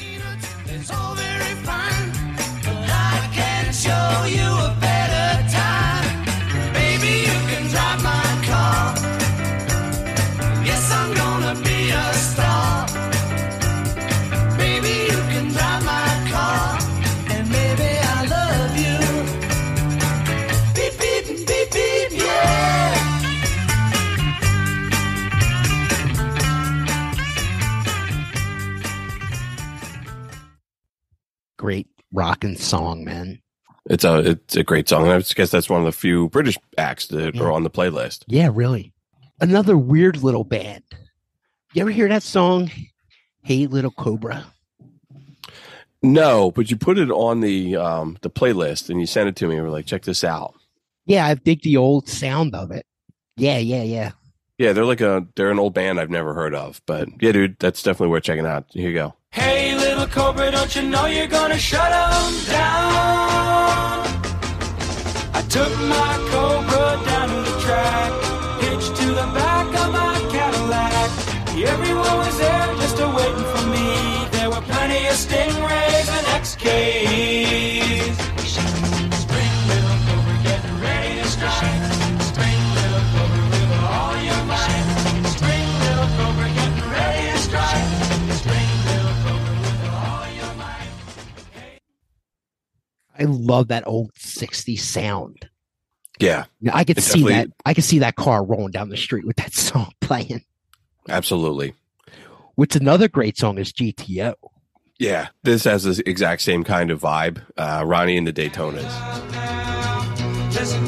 [3.90, 6.24] Can show you a better time.
[6.72, 8.94] Baby, you can drive my car.
[10.64, 12.86] Yes, I'm gonna be a star.
[14.56, 16.78] Baby, you can drive my car,
[17.30, 17.48] and
[31.56, 31.86] great
[32.56, 33.40] song, man.
[33.90, 35.02] It's a it's a great song.
[35.02, 37.42] And I guess that's one of the few British acts that Yeah.
[37.42, 38.22] are on the playlist.
[38.28, 38.92] Yeah, really.
[39.40, 40.84] Another weird little band.
[41.74, 42.70] You ever hear that song,
[43.42, 44.46] "Hey Little Cobra"?
[46.02, 49.46] No, but you put it on the um the playlist and you sent it to
[49.46, 50.54] me and we're like, check this out.
[51.06, 52.86] Yeah, I dig the old sound of it.
[53.36, 54.12] Yeah, yeah, yeah.
[54.58, 57.56] Yeah, they're like a they're an old band I've never heard of, but yeah, dude,
[57.58, 58.66] that's definitely worth checking out.
[58.70, 59.14] Here you go.
[59.32, 59.69] Hey, little
[60.10, 64.06] cobra, don't you know you're gonna shut 'em down?
[65.38, 68.12] I took my cobra down to the track,
[68.64, 71.10] hitched to the back of my Cadillac.
[71.74, 73.88] Everyone was there just a waiting for me.
[74.32, 76.99] There were plenty of stingrays and XKs.
[93.20, 95.48] I love that old 60s sound.
[96.18, 97.48] Yeah, Now, I could see that.
[97.64, 100.42] I could see that car rolling down the street with that song playing.
[101.08, 101.74] absolutely.
[102.56, 104.34] Which another great song is GTO.
[104.98, 107.40] Yeah, this has the exact same kind of vibe.
[107.56, 108.84] Uh, Ronnie and the Daytonas.
[110.52, 110.84] Listen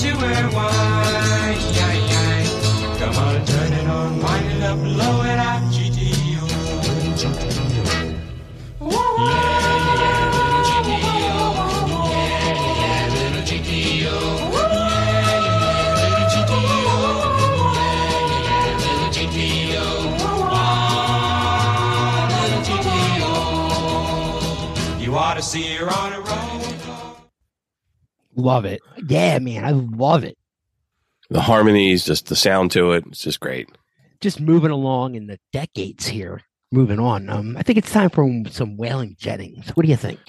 [25.33, 27.17] ought to see her on a roll.
[28.37, 28.83] Love it.
[29.09, 30.37] Yeah, man, I love it.
[31.31, 33.71] The harmonies, just the sound to it, it's just great.
[34.21, 36.43] Just moving along in the decades here.
[36.71, 37.31] Moving on.
[37.31, 39.71] Um, I think it's time for some Waylon Jennings.
[39.71, 40.21] What do you think?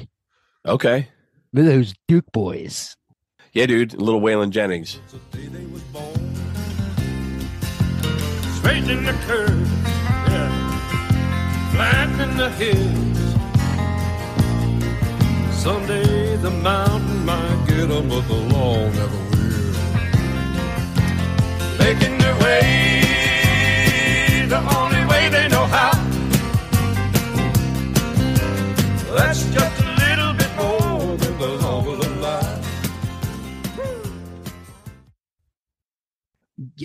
[0.65, 1.09] Okay.
[1.51, 2.95] Those Duke boys.
[3.51, 4.01] Yeah, dude.
[4.01, 5.01] Little Waylon Jennings.
[8.57, 9.67] Straight in the curve,
[10.29, 11.71] yeah.
[11.73, 13.12] Flat in the hills.
[15.63, 19.73] Someday the mountain might get 'em, but the law never will.
[21.79, 22.59] Making their way
[24.49, 25.93] the only way they know how.
[29.15, 32.61] That's just a little bit more than the law will allow.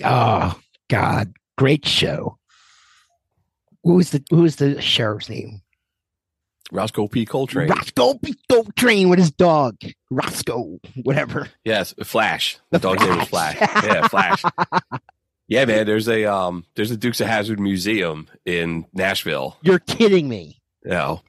[0.05, 2.37] Oh God, great show.
[3.83, 5.63] Who was the who was the sheriff's name?
[6.71, 7.25] Rosco P.
[7.25, 7.69] Coltrane.
[7.69, 8.35] Rosco P.
[8.49, 9.75] Coltrane with his dog.
[10.11, 11.49] Rosco, whatever.
[11.63, 12.57] Yes, Flash.
[12.71, 13.57] The dog's name is Flash.
[13.59, 14.43] Yeah, Flash.
[15.51, 15.87] Yeah, man.
[15.87, 19.57] There's a um, there's a Dukes of Hazzard museum in Nashville.
[19.63, 20.61] You're kidding me.
[20.85, 21.23] Know,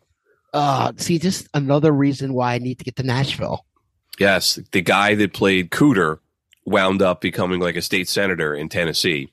[0.52, 3.64] Uh see, just another reason why I need to get to Nashville.
[4.18, 6.18] yes, the guy that played Cooter
[6.66, 9.32] wound up becoming like a state senator in Tennessee.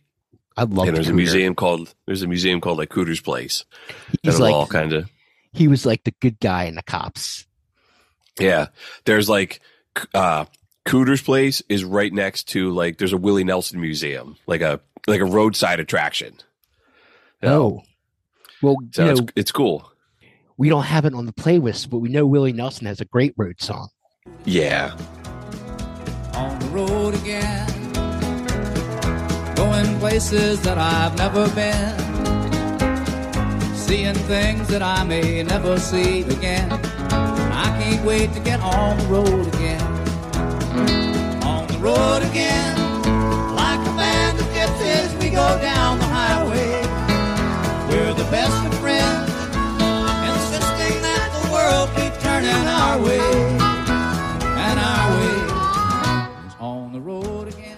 [0.56, 3.66] I love and there's a museum called there's a museum called like Cooter's Place.
[4.24, 5.10] He's like all kind of
[5.58, 7.46] he was like the good guy in the cops.
[8.40, 8.68] yeah.
[9.06, 9.60] There's like
[10.14, 10.46] uh
[10.86, 15.20] Cooter's Place is right next to like there's a Willie Nelson museum, like a like
[15.22, 16.36] a roadside attraction.
[17.44, 17.82] Oh.
[18.62, 19.92] Well, So you it's, it's cool.
[20.58, 23.34] we don't have it on the playlist, but we know Willie Nelson has a great
[23.38, 23.90] road song.
[24.46, 24.96] Yeah.
[26.34, 27.68] on the road again.
[29.56, 32.07] Going places that I've never been.
[33.88, 36.70] Seeing things that I may never see again.
[36.74, 39.82] I can't wait to get on the road again.
[41.42, 42.76] On the road again.
[43.56, 46.82] Like a band of gypsies, we go down the highway.
[47.90, 49.32] We're the best of friends.
[50.28, 53.22] Insisting that the world keep turning our way.
[54.68, 57.78] And our way is on the road again.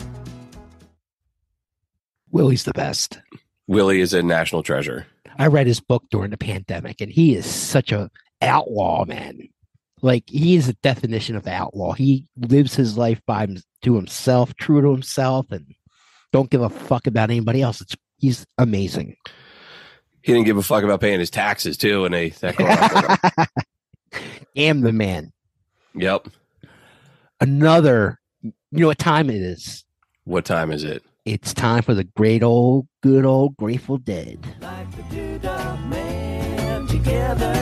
[2.31, 3.19] Willie's the best.
[3.67, 5.05] Willie is a national treasure.
[5.39, 9.39] I read his book during the pandemic, and he is such a outlaw, man.
[10.01, 11.93] Like he is a definition of outlaw.
[11.93, 13.47] He lives his life by
[13.81, 15.73] to himself, true to himself, and
[16.33, 17.79] don't give a fuck about anybody else.
[17.79, 19.15] It's he's amazing.
[20.21, 23.49] He didn't give a fuck about paying his taxes too, and they that.
[24.55, 25.31] Damn the man.
[25.95, 26.27] yep.
[27.39, 29.85] Another, you know what time it is?
[30.25, 31.01] What time is it?
[31.25, 34.39] It's time for the great old, good old Grateful Dead.
[35.89, 37.53] man together.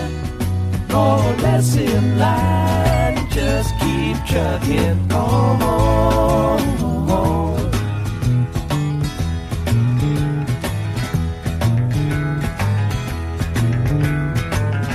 [0.90, 3.30] More or less in line.
[3.32, 5.68] Just keep trucking on.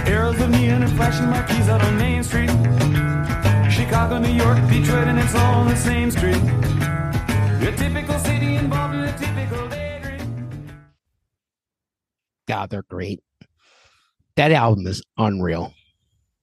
[0.06, 2.50] Arrows of neon and flashing marquees out on Main Street.
[3.70, 6.40] Chicago, New York, Detroit, and it's all the same street.
[12.52, 13.22] God, they're great.
[14.36, 15.72] That album is unreal.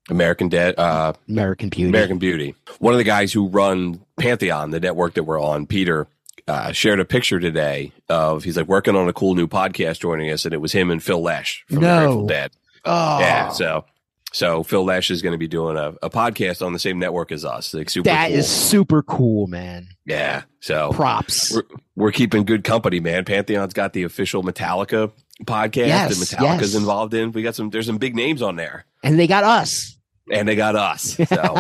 [0.09, 0.73] American Dead.
[0.75, 1.89] Uh, American Beauty.
[1.89, 2.55] American Beauty.
[2.79, 6.07] One of the guys who run Pantheon, the network that we're on, Peter,
[6.47, 10.31] uh, shared a picture today of he's like working on a cool new podcast joining
[10.31, 11.99] us, and it was him and Phil Lesh from No.
[11.99, 12.51] Grateful Dead.
[12.85, 13.85] Oh, Yeah, so
[14.33, 17.31] so Phil Lesh is going to be doing a, a podcast on the same network
[17.31, 17.71] as us.
[17.75, 18.05] Like super.
[18.05, 18.37] that cool.
[18.39, 19.89] is super cool, man.
[20.07, 20.41] yeah.
[20.59, 21.53] So Props.
[21.53, 21.63] we're,
[21.95, 23.25] we're keeping good company, man.
[23.25, 25.11] Pantheon's got the official Metallica
[25.45, 26.75] podcast Yes, that Metallica's yes.
[26.75, 27.31] involved in.
[27.31, 27.69] We got some.
[27.69, 29.97] There's some big names on there, And they got us.
[30.31, 31.17] and they got us.
[31.27, 31.55] So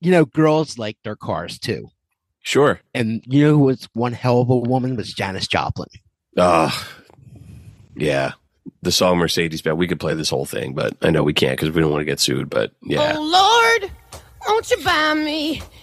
[0.00, 1.88] you know, girls like their cars too.
[2.42, 2.80] sure.
[2.94, 5.88] And you know who was one hell of a woman was Janis Joplin.
[6.36, 6.70] Uh,
[7.94, 8.32] yeah.
[8.82, 9.76] The song Mercedes Benz.
[9.76, 12.00] We could play this whole thing, but I know we can't because we don't want
[12.00, 12.50] to get sued.
[12.50, 13.92] But yeah, Oh Lord,
[14.48, 15.62] Won't you buy me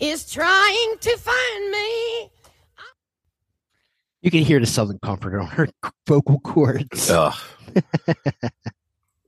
[0.00, 2.30] is trying to find me.
[4.22, 5.68] You can hear the Southern Comfort on her
[6.06, 7.10] vocal cords.
[7.10, 7.34] Ugh.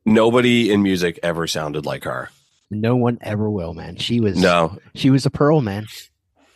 [0.04, 2.30] Nobody in music ever sounded like her.
[2.70, 3.96] No one ever will, man.
[3.96, 4.78] She was No.
[4.94, 5.86] She was a pearl, man.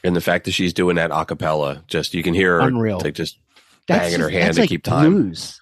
[0.03, 3.01] And the fact that she's doing that a cappella, just you can hear her Unreal.
[3.01, 3.39] like just
[3.89, 5.11] That's banging her just- hand to like keep time.
[5.13, 5.61] Blues.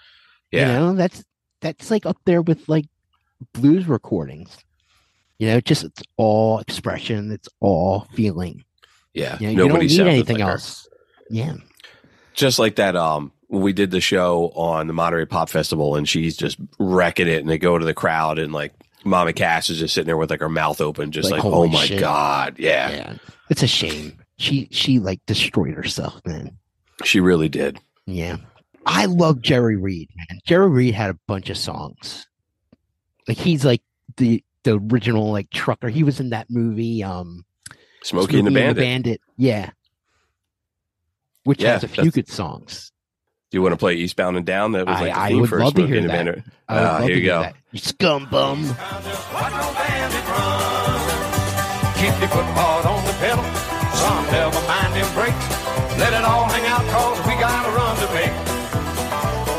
[0.53, 0.69] Yeah.
[0.75, 1.25] You know, that's
[1.61, 2.85] that's like up there with like
[3.55, 4.57] blues recordings.
[5.39, 8.65] You know, just it's all expression, it's all feeling.
[9.15, 9.37] Yeah.
[9.41, 10.89] You, know, you don't need anything else.
[11.31, 11.55] Yeah.
[12.35, 16.37] Just like that, um, we did the show on the Monterey Pop Festival and she's
[16.37, 18.73] just wrecking it and they go to the crowd and like
[19.05, 21.67] Mama Cass is just sitting there with like her mouth open, just Like, like, oh
[21.67, 22.01] my shit.
[22.01, 22.57] God.
[22.59, 22.91] Yeah.
[22.91, 23.15] Yeah.
[23.49, 24.19] It's a shame.
[24.37, 26.57] She she like destroyed herself, man.
[27.05, 27.81] She really did.
[28.07, 28.37] Yeah.
[28.87, 30.41] I love Jerry Reed, man.
[30.47, 32.27] Jerry Reed had a bunch of songs.
[33.27, 33.83] Like he's like
[34.17, 35.89] the the original like trucker.
[35.89, 37.45] He was in that movie, um
[38.05, 38.77] Smokey and the Bandit.
[38.83, 39.21] Bandit.
[39.37, 39.71] Yeah.
[41.45, 42.93] Which Yeah, has a few that's- good songs.
[43.51, 44.73] Do you want to play Eastbound and Down?
[44.73, 46.09] That was I, like the I theme would for love to Smokey hear and the
[46.13, 46.25] that.
[46.27, 46.45] Bandit.
[46.69, 47.41] I would Ah, here you go.
[47.41, 47.57] that.
[47.73, 48.59] You scum bum.
[51.99, 53.43] Keep your foot hard on the pedal.
[53.99, 55.47] Some never mind them brakes.
[55.99, 56.85] Let it all hang out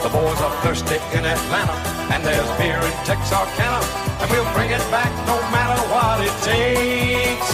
[0.09, 1.73] The boys are thirsty in Atlanta
[2.09, 3.77] and there's beer in Texarkana
[4.19, 7.49] and we'll bring it back no matter what it takes.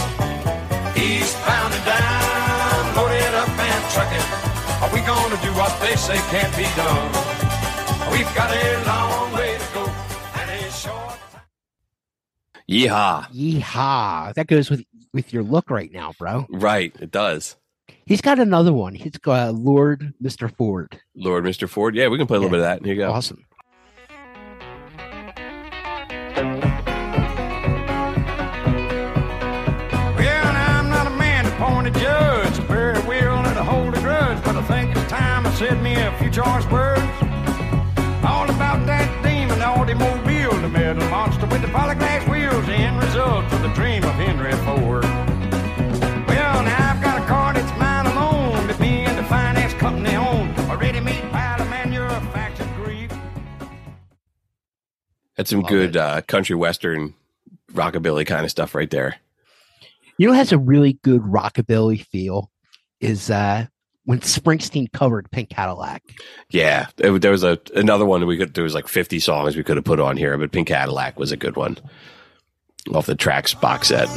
[0.95, 4.23] Eastbound and down, load it up and truck it.
[4.81, 7.11] Are we gonna do what they say can't be done?
[8.13, 9.85] We've got a long way to go
[10.35, 11.19] and a short
[12.69, 13.27] Yeehaw.
[13.33, 14.33] Yeehaw.
[14.33, 16.45] That goes with with your look right now, bro.
[16.49, 16.95] Right.
[17.01, 17.57] It does.
[18.07, 18.93] He's got another one.
[18.93, 20.55] He's got uh, Lord Mr.
[20.55, 21.01] Ford.
[21.15, 21.67] Lord Mr.
[21.67, 21.95] Ford.
[21.95, 22.85] Yeah, we can play a little bit of that.
[22.85, 23.11] Here you go.
[23.11, 23.43] Awesome.
[30.15, 34.43] Well, now, I'm not a man to judge, very will and to hold a grudge,
[34.43, 36.94] but I think it's time I said me a few choice words.
[55.37, 57.13] That's some good uh, country western
[57.71, 59.17] rockabilly kind of stuff right there.
[60.17, 62.49] You know what has a really good rockabilly feel
[63.01, 63.67] is uh
[64.05, 66.03] when Springsteen covered Pink Cadillac.
[66.49, 68.53] Yeah, there, there was a another one that we could.
[68.53, 71.31] There was like fifty songs we could have put on here, but Pink Cadillac was
[71.31, 71.77] a good one
[72.93, 74.07] off the tracks box set.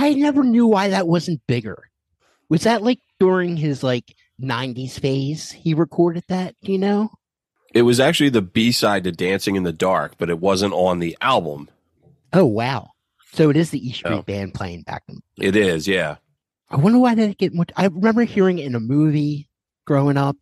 [0.00, 1.88] I, never knew why that wasn't bigger.
[2.48, 6.54] Was that like during his like 90s phase he recorded that?
[6.62, 7.10] Do you know?
[7.74, 10.98] It was actually the B side to Dancing in the Dark, but it wasn't on
[11.00, 11.68] the album.
[12.32, 12.90] Oh wow.
[13.32, 14.22] So it is the E Street Oh.
[14.22, 15.20] band playing back then.
[15.38, 16.16] It is, yeah.
[16.70, 17.70] I wonder why they didn't get much.
[17.76, 19.48] I remember hearing it in a movie
[19.86, 20.36] growing up.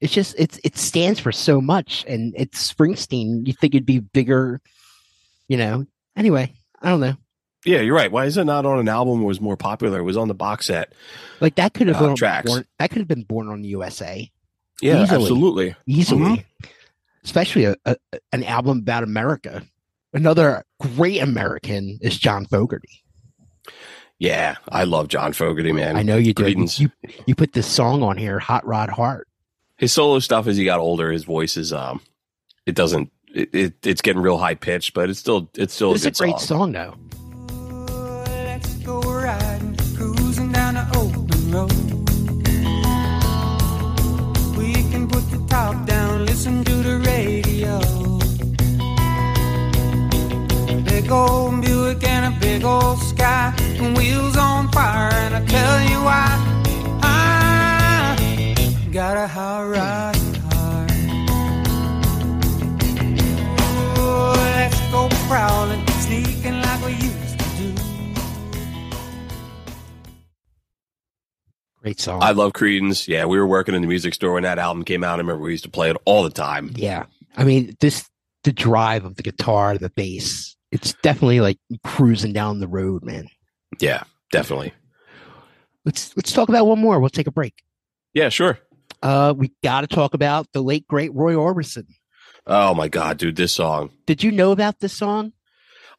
[0.00, 3.46] It's just it's it stands for so much, and it's Springsteen.
[3.46, 4.60] You think it'd be bigger,
[5.48, 5.86] you know?
[6.16, 7.16] Anyway, I don't know.
[7.64, 8.10] Yeah, you're right.
[8.10, 9.20] Why is it not on an album?
[9.20, 9.98] That was more popular.
[9.98, 10.92] It was on the box set.
[11.40, 12.48] Like that could have Uh, been tracks.
[12.50, 12.64] born.
[12.78, 14.30] That could have been born on the USA.
[14.80, 15.22] Yeah, Easily.
[15.22, 15.74] absolutely.
[15.86, 16.44] easily, Mhm.
[17.24, 17.96] especially a, a,
[18.32, 19.64] an album about America.
[20.14, 23.02] Another great American is John Fogerty.
[24.20, 25.96] Yeah, I love John Fogerty, man.
[25.96, 26.48] I know you do.
[26.48, 26.90] You, you
[27.26, 29.28] you put this song on here, Hot Rod Heart.
[29.76, 32.00] His solo stuff as he got older, his voice is um,
[32.66, 33.12] it doesn't.
[33.32, 36.12] It, it it's getting real high pitched, but it's still it's still It's a a
[36.12, 36.72] great song.
[36.72, 36.94] song, though.
[41.52, 41.72] Road.
[44.56, 47.80] We can put the top down, listen to the radio.
[50.84, 55.80] Big old Buick and a big old sky, and wheels on fire, and I tell
[55.90, 56.28] you why.
[57.02, 60.90] I got a high rise heart.
[63.98, 67.27] Oh, let's go prowling, sneaking like we used
[71.88, 72.22] Great song.
[72.22, 73.08] I love Creedence.
[73.08, 75.14] Yeah, we were working in the music store when that album came out.
[75.14, 76.70] I remember we used to play it all the time.
[76.76, 77.06] Yeah.
[77.34, 78.06] I mean, this
[78.44, 80.54] the drive of the guitar, the bass.
[80.70, 83.28] It's definitely like cruising down the road, man.
[83.80, 84.74] Yeah, definitely.
[85.86, 87.00] Let's let's talk about one more.
[87.00, 87.54] We'll take a break.
[88.12, 88.58] Yeah, sure.
[89.02, 91.86] Uh, we got to talk about the late great Roy Orbison.
[92.46, 93.92] Oh my god, dude, this song.
[94.04, 95.32] Did you know about this song?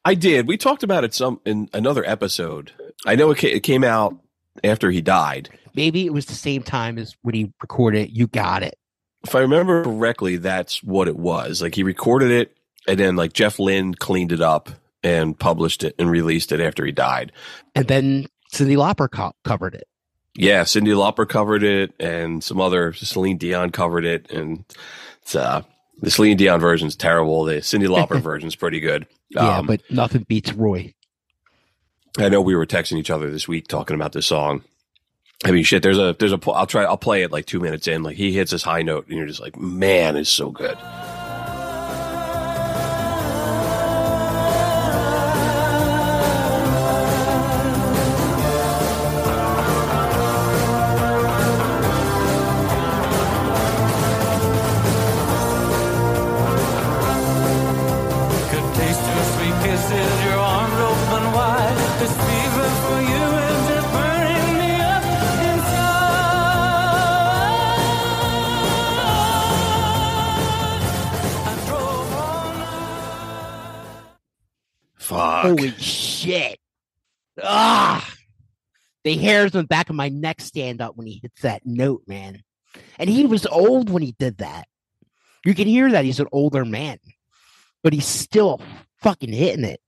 [0.06, 0.48] I did.
[0.48, 2.74] We talked about it some in another episode.
[3.08, 4.16] I know it, ca- it came out
[4.64, 5.50] after he died.
[5.80, 8.77] Maybe it was the same time as when he recorded "You Got It."
[9.23, 11.61] If I remember correctly, that's what it was.
[11.61, 14.69] Like he recorded it, and then like Jeff Lynne cleaned it up
[15.05, 17.32] and published it and released it after he died.
[17.75, 19.88] And then Cyndi Lauper co- covered it.
[20.36, 24.65] Yeah, Cyndi Lauper covered it, and some other Celine Dion covered it, and
[25.21, 25.61] it's uh
[26.01, 27.45] the Celine Dion version's terrible.
[27.45, 29.07] The Cyndi Lauper version's pretty good.
[29.30, 30.93] yeah, Um, but nothing beats Roy.
[32.17, 34.63] I know we were texting each other this week talking about this song.
[35.46, 35.84] I mean, shit.
[35.84, 36.40] There's a there's a.
[36.52, 36.84] I'll try.
[36.84, 38.04] I'll play it like two minutes in.
[38.04, 40.78] Like he hits his high note, and you're just like, man, it's so good.
[79.10, 82.03] The hairs on the back of my neck stand up when he hits that note,
[82.05, 82.43] man.
[82.99, 84.68] And he was old when he did that.
[85.43, 86.99] You can hear that he's an older man,
[87.82, 88.62] but he's still
[89.01, 89.82] fucking hitting it.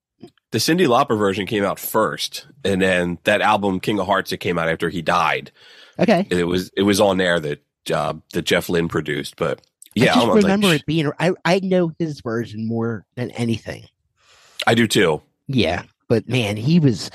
[0.49, 4.37] The Cyndi Lauper version came out first, and then that album King of Hearts that
[4.37, 5.51] came out after he died.
[5.99, 6.25] Okay.
[6.31, 7.61] It was it was on there that
[7.91, 9.61] uh, that Jeff Lynne produced, but
[9.93, 11.11] yeah, I just like, remember it being.
[11.19, 13.85] I I know his version more than anything.
[14.65, 15.21] I do too.
[15.45, 17.11] Yeah, but man, he was.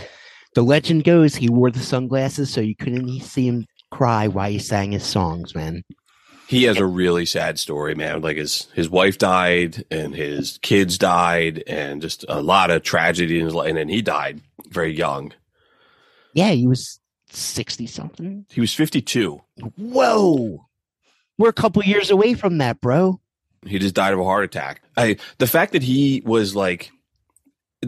[0.57, 4.59] The legend goes he wore the sunglasses so you couldn't see him cry while he
[4.59, 5.55] sang his songs.
[5.55, 5.83] Man,
[6.49, 8.23] He has a really sad story, man.
[8.23, 13.39] Like his his wife died, and his kids died, and just a lot of tragedy
[13.39, 13.69] in his life.
[13.69, 14.41] And then he died
[14.71, 15.35] very young.
[16.33, 18.47] yeah, he was sixty something.
[18.49, 19.39] He was 52.
[19.77, 20.67] Whoa,
[21.37, 23.21] we're a couple years away from that, bro.
[23.67, 24.81] He just died of a heart attack.
[24.97, 26.93] I the fact that he was like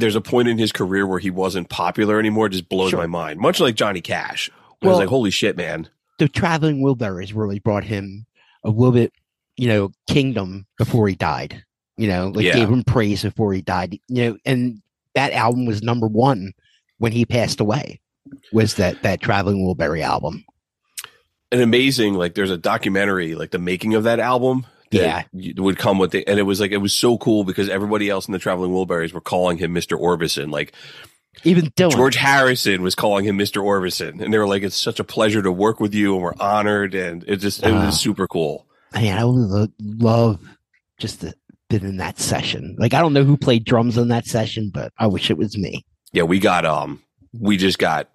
[0.01, 2.99] there's a point in his career where he wasn't popular anymore just blows Sure.
[3.01, 3.41] my mind.
[3.41, 4.51] Much like Johnny Cash.
[4.83, 5.89] I was like, holy shit, man.
[6.19, 8.27] The traveling Wilburys really brought him
[8.65, 9.13] a little bit,
[9.57, 11.65] you know, kingdom before he died.
[11.97, 12.55] You know, like Yeah.
[12.55, 13.99] gave him praise before he died.
[14.09, 14.81] You know, and
[15.15, 16.53] that album was number one
[16.99, 18.01] when he passed away.
[18.53, 20.45] Was that that traveling Wilbury album?
[21.51, 24.67] An amazing, like there's a documentary, like the making of that album.
[24.91, 25.25] Yeah.
[25.33, 28.27] would come with it, and it was like it was so cool because everybody else
[28.27, 29.99] in the Traveling Wilburys were calling him Mr.
[29.99, 30.51] Orbison.
[30.51, 30.73] Like
[31.45, 31.93] Even Dylan.
[31.93, 33.63] George Harrison was calling him Mr.
[33.63, 36.35] Orbison, and they were like, "It's such a pleasure to work with you, and we're
[36.41, 38.67] honored." And it just it was super cool.
[38.95, 40.41] Man, I would lo- love
[40.99, 41.35] just to
[41.69, 42.77] been in that session.
[42.79, 45.57] Like I don't know who played drums in that session, but I wish it was
[45.57, 45.85] me.
[46.13, 47.03] Yeah, we got um,
[47.39, 48.09] we just got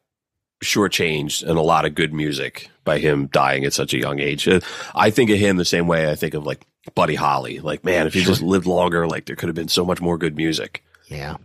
[0.64, 4.48] shortchanged and a lot of good music by him dying at such a young age.
[4.48, 4.60] Uh,
[4.96, 7.60] I think of him the same way I think of like Buddy Holly.
[7.60, 8.32] Like, man, if he Sure.
[8.34, 10.84] just lived longer, like there could have been so much more good music.
[11.08, 11.38] Yeah.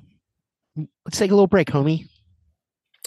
[1.05, 2.09] Let's take a little break, homie.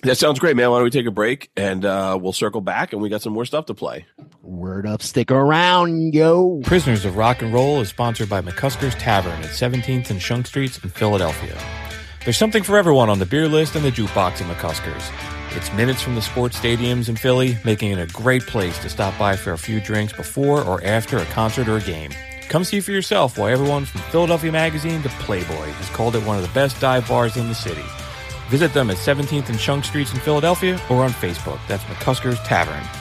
[0.04, 0.72] That sounds great, man.
[0.72, 3.34] Why don't we take a break and uh, we'll circle back and we got some
[3.34, 4.08] more stuff to play.
[4.42, 6.62] Word up, stick around, yo.
[6.64, 10.84] Prisoners of Rock and Roll is sponsored by McCusker's Tavern at 17th and Shunk Streets
[10.84, 11.56] in Philadelphia.
[12.26, 15.31] There's something for everyone on the beer list and the jukebox at McCusker's.
[15.54, 19.18] It's minutes from the sports stadiums in Philly, making it a great place to stop
[19.20, 22.12] by for a few drinks before or after a concert or a game.
[22.48, 26.38] Come see for yourself why everyone from Philadelphia Magazine to Playboy has called it one
[26.38, 27.84] of the best dive bars in the city.
[28.50, 31.60] Visit them at 17th and Shunk Streets in Philadelphia or on Facebook.
[31.68, 33.01] That's McCusker's Tavern.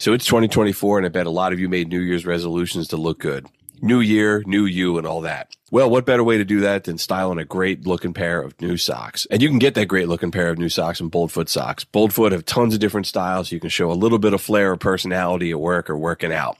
[0.00, 2.96] So it's 2024, and I bet a lot of you made New Year's resolutions to
[2.96, 3.48] look good.
[3.82, 5.56] New year, new you, and all that.
[5.72, 8.76] Well, what better way to do that than styling a great looking pair of new
[8.76, 9.26] socks?
[9.28, 11.84] And you can get that great looking pair of new socks in Boldfoot socks.
[11.84, 13.50] Boldfoot have tons of different styles.
[13.50, 16.58] You can show a little bit of flair or personality at work or working out.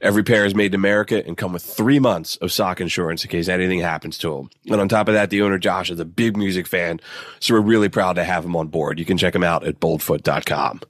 [0.00, 3.30] Every pair is made in America and come with three months of sock insurance in
[3.30, 4.50] case anything happens to them.
[4.66, 7.00] And on top of that, the owner Josh is a big music fan,
[7.40, 8.98] so we're really proud to have him on board.
[8.98, 10.80] You can check him out at boldfoot.com.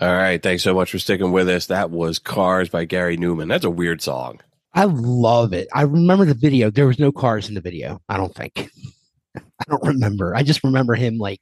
[0.00, 0.42] All right.
[0.42, 1.66] Thanks so much for sticking with us.
[1.66, 3.48] That was Cars by Gary Numan.
[3.48, 4.40] That's a weird song.
[4.74, 5.68] I love it.
[5.72, 6.70] I remember the video.
[6.70, 8.02] There was no cars in the video.
[8.10, 8.70] I don't think.
[9.36, 10.36] I don't remember.
[10.36, 11.40] I just remember him like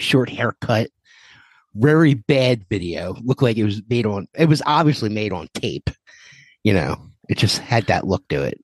[0.00, 0.88] short haircut,
[1.76, 3.14] very bad video.
[3.22, 4.26] Looked like it was made on.
[4.34, 5.90] It was obviously made on tape.
[6.64, 6.96] You know,
[7.28, 8.60] it just had that look to it.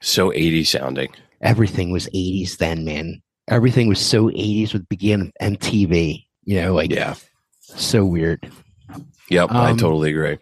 [0.00, 1.12] So 80 sounding.
[1.42, 3.20] Everything was 80s then, man.
[3.48, 6.24] Everything was so 80s with beginning of MTV.
[6.44, 7.14] You know, like Yeah.
[7.66, 8.50] So weird.
[9.30, 9.50] Yep.
[9.52, 10.38] I Um, totally agree.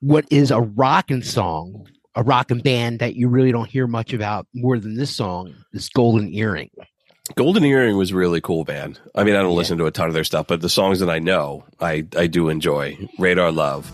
[0.00, 4.46] what is a rockin' song, a rockin' band that you really don't hear much about
[4.54, 6.70] more than this song is Golden Earring.
[7.36, 8.98] Golden Earring was really cool band.
[9.14, 11.08] I mean, I don't listen to a ton of their stuff, but the songs that
[11.08, 12.98] I know, I, I do enjoy.
[13.18, 13.90] Radar Love.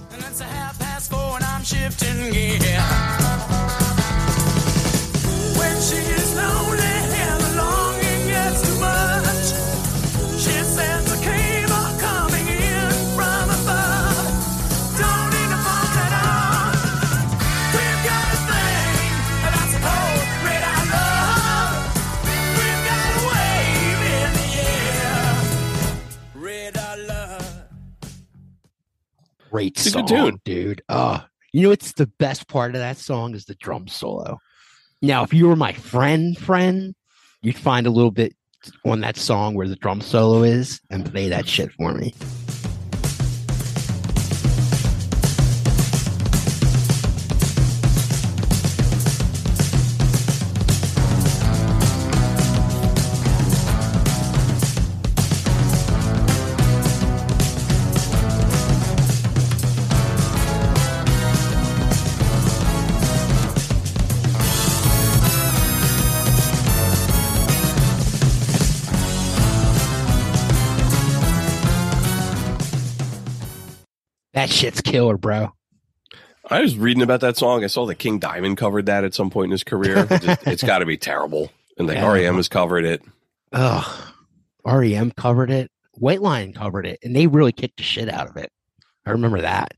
[29.59, 30.83] Great It's song, dude.
[30.89, 31.19] Uh,
[31.53, 34.39] you know what's the best part of that song is the drum solo.
[35.03, 36.95] Now, if you were my friend, friend,
[37.43, 38.37] you'd find a little bit
[38.87, 42.15] on that song where the drum solo is and play that shit for me.
[74.49, 75.53] That shit's killer, bro.
[76.51, 77.65] I was reading about that song.
[77.65, 80.07] I saw that King Diamond covered that at some point in his career.
[80.11, 81.51] It's, it's got to be terrible.
[81.77, 82.11] And like Yeah.
[82.11, 83.03] REM has covered it.
[83.53, 84.15] Ugh.
[84.65, 85.71] REM covered it.
[85.93, 88.51] White Lion covered it, and they really kicked the shit out of it.
[89.05, 89.75] I remember that.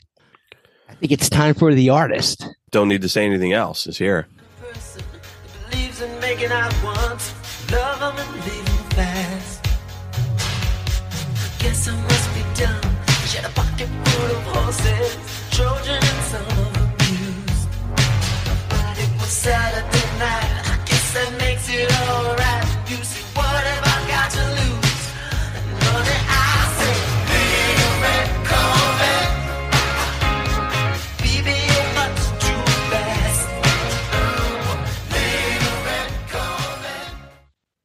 [0.88, 2.46] I think it's time for the artist.
[2.70, 3.88] Don't need to say anything else.
[3.88, 4.28] It's here.
[5.68, 7.32] believes in making out once,
[7.72, 8.00] love
[13.36, 13.38] 'em and leave 'em fast.
[13.38, 13.38] Guess I must be dumb.
[13.38, 15.10] She had a pocket full of horses,
[15.50, 16.90] Trojan and some of them.
[18.68, 20.52] But it was Saturday night.
[20.64, 22.66] I guess that makes it alright.
[22.90, 25.02] You see, what have I got to lose?
[25.84, 26.42] Money, I
[26.78, 26.96] say,
[27.30, 29.32] little red Corvette.
[31.22, 32.60] Baby, you're much too
[32.90, 33.42] fast.
[35.14, 37.14] Little red Corvette.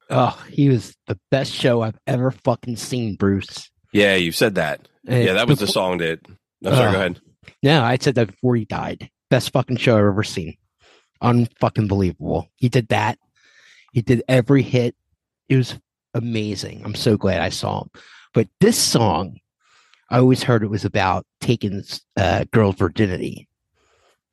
[0.10, 3.70] Oh, he was the best show I've ever fucking seen, Bruce.
[3.92, 4.88] Yeah, you said that.
[5.08, 6.20] Yeah, that was the song that.
[6.66, 6.88] I'm sorry.
[6.88, 7.22] Uh, go ahead.
[7.62, 9.10] No, I said that before he died.
[9.30, 10.56] Best fucking show I've ever seen.
[11.22, 12.50] Unfucking believable.
[12.56, 13.20] He did that.
[13.94, 14.96] He did every hit.
[15.48, 15.80] It was
[16.14, 16.82] amazing.
[16.84, 17.90] I'm so glad I saw him.
[18.34, 19.40] But this song,
[20.10, 21.84] I always heard it was about taking
[22.18, 23.48] uh, girls' virginity.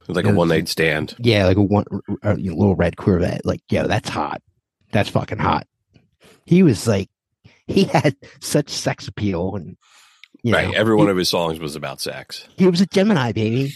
[0.09, 1.15] Like a one night stand.
[1.19, 1.85] Yeah, like a one
[2.23, 3.47] a little red Corvette.
[3.47, 4.43] Like, yo, that's hot.
[4.91, 5.67] That's fucking hot.
[6.45, 7.09] He was like,
[7.69, 9.77] he had such sex appeal, and
[10.45, 10.69] right.
[10.69, 12.47] know, Every one he, of his songs was about sex.
[12.57, 13.75] he was a Gemini baby,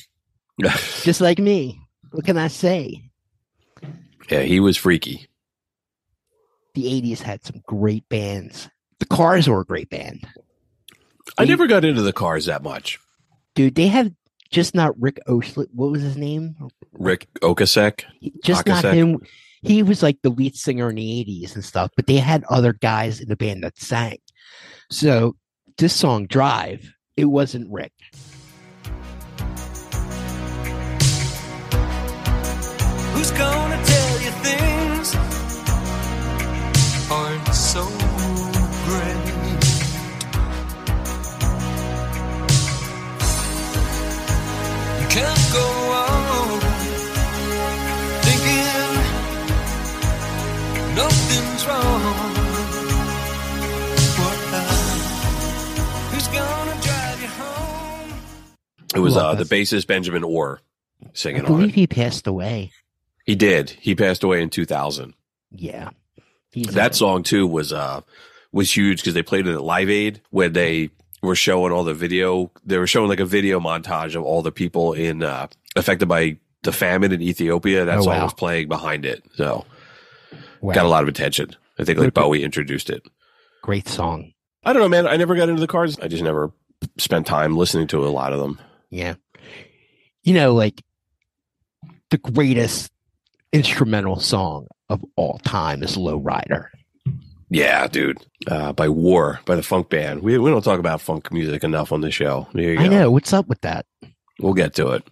[1.02, 1.80] just like me.
[2.10, 3.02] What can I say?
[4.30, 5.28] Yeah, he was freaky.
[6.74, 8.68] The '80s had some great bands.
[8.98, 10.26] The Cars were a great band,
[11.38, 12.98] I never got into the cars that much.
[13.54, 13.74] dude.
[13.74, 14.14] They had
[14.50, 15.68] just not Rick Oshlet.
[15.72, 16.56] What was his name?
[16.92, 18.04] Ric Ocasek.
[18.42, 19.20] Just not him.
[19.62, 22.72] He was like the lead singer in the '80s and stuff, but they had other
[22.72, 24.18] guys in the band that sang.
[24.90, 25.36] So
[25.78, 27.92] this song "Drive," it wasn't Rick.
[33.12, 35.14] Who's gonna tell you things
[37.10, 37.84] aren't so
[38.86, 39.24] great?
[45.00, 46.60] You can't go on
[48.22, 48.96] thinking
[50.94, 52.45] nothing's wrong.
[58.94, 60.60] It was uh, the bassist Benjamin Orr
[61.04, 61.74] I singing on believe it.
[61.74, 62.70] he passed away.
[63.24, 63.70] He did.
[63.70, 65.14] He passed away in 2000.
[65.50, 65.90] Yeah,
[66.52, 68.00] He's that song too was uh
[68.52, 70.90] was huge because they played it at Live Aid when they
[71.22, 72.50] were showing all the video.
[72.64, 76.38] They were showing like a video montage of all the people in uh, affected by
[76.62, 77.84] the famine in Ethiopia.
[77.84, 78.24] That Oh, song wow.
[78.24, 79.64] was playing behind it, so
[80.60, 80.74] Wow.
[80.74, 81.50] got a lot of attention.
[81.78, 83.02] I think like Bowie introduced it.
[83.62, 84.32] great song.
[84.64, 85.06] I don't know, man.
[85.06, 85.98] I never got into the cars.
[86.00, 86.52] I just never
[86.98, 88.58] spent time listening to a lot of them.
[88.90, 89.14] Yeah.
[90.22, 90.82] You know, like
[92.10, 92.90] the greatest
[93.52, 96.70] instrumental song of all time is Low Rider.
[97.48, 98.18] Yeah, dude.
[98.48, 100.22] Uh, by War, by the funk band.
[100.22, 102.48] We we don't talk about funk music enough on the show.
[102.52, 102.82] There you go.
[102.82, 103.10] I know.
[103.10, 103.86] What's up with that?
[104.40, 105.08] We'll get to it.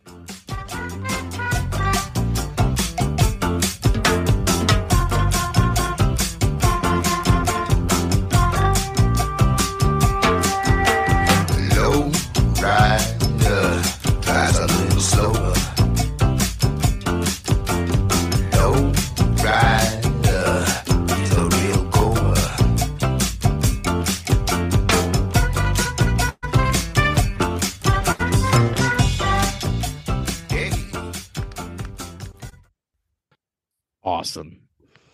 [34.24, 34.62] Awesome.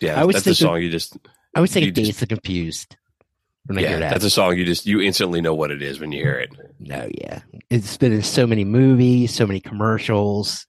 [0.00, 1.16] Yeah, I was that's a song you just.
[1.56, 2.96] I was you thinking just- Dazed and Confused
[3.66, 4.10] when I yeah, hear that.
[4.12, 6.50] that's a song you just you instantly know what it is when you hear it.
[6.78, 7.40] No, yeah.
[7.70, 10.64] It's been in so many movies, so many commercials,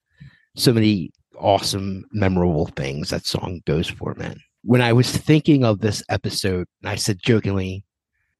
[0.56, 4.38] so many awesome, memorable things that song goes for, man.
[4.64, 7.84] When I was thinking of this episode, and I said jokingly,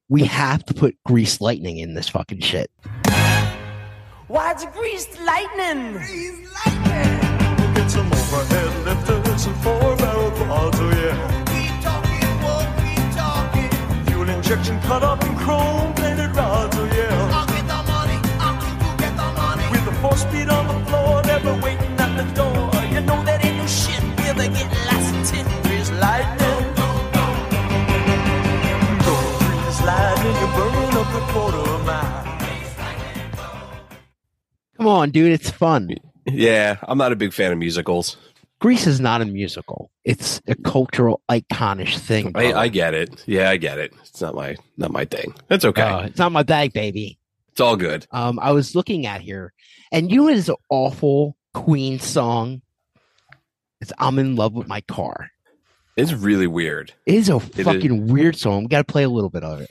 [0.08, 2.70] we have to put Grease Lightning in this fucking shit.
[4.26, 5.94] Why's it greased lightning?
[7.74, 11.16] Get some overhead lifters and four barrel quads, oh yeah.
[11.52, 13.70] Keep talking, won't keep talking.
[14.06, 17.30] Fuel injection cut up in chrome plated rods, oh yeah.
[17.32, 19.64] I'll get the money, I'll go get the money.
[19.72, 22.70] With the four speed on the floor, never waiting at the door.
[22.92, 24.02] You know that ain't no shit.
[24.18, 25.46] We'll be getting lots of tin.
[25.64, 26.62] Greased lightning.
[29.06, 32.22] Go freeze lightning, you're burning up the quarter mile.
[34.76, 35.96] Come on, dude, it's fun.
[36.26, 38.16] Yeah, I'm not a big fan of musicals.
[38.62, 39.90] Grease is not a musical.
[40.04, 42.30] It's a cultural iconish thing.
[42.36, 42.52] I.
[42.52, 43.24] I get it.
[43.26, 43.92] Yeah, I get it.
[44.02, 45.34] It's not my not my thing.
[45.48, 45.82] That's okay.
[45.82, 47.18] Uh, it's not my bag, baby.
[47.50, 48.06] it's all good.
[48.12, 49.52] Um, I was looking at here,
[49.90, 52.62] and you know his awful Queen song.
[53.80, 55.30] It's "I'm in love with my car."
[55.96, 56.92] It's really weird.
[57.04, 57.64] It is a It is.
[57.64, 58.62] fucking weird song.
[58.62, 59.70] We got to play a little bit of it.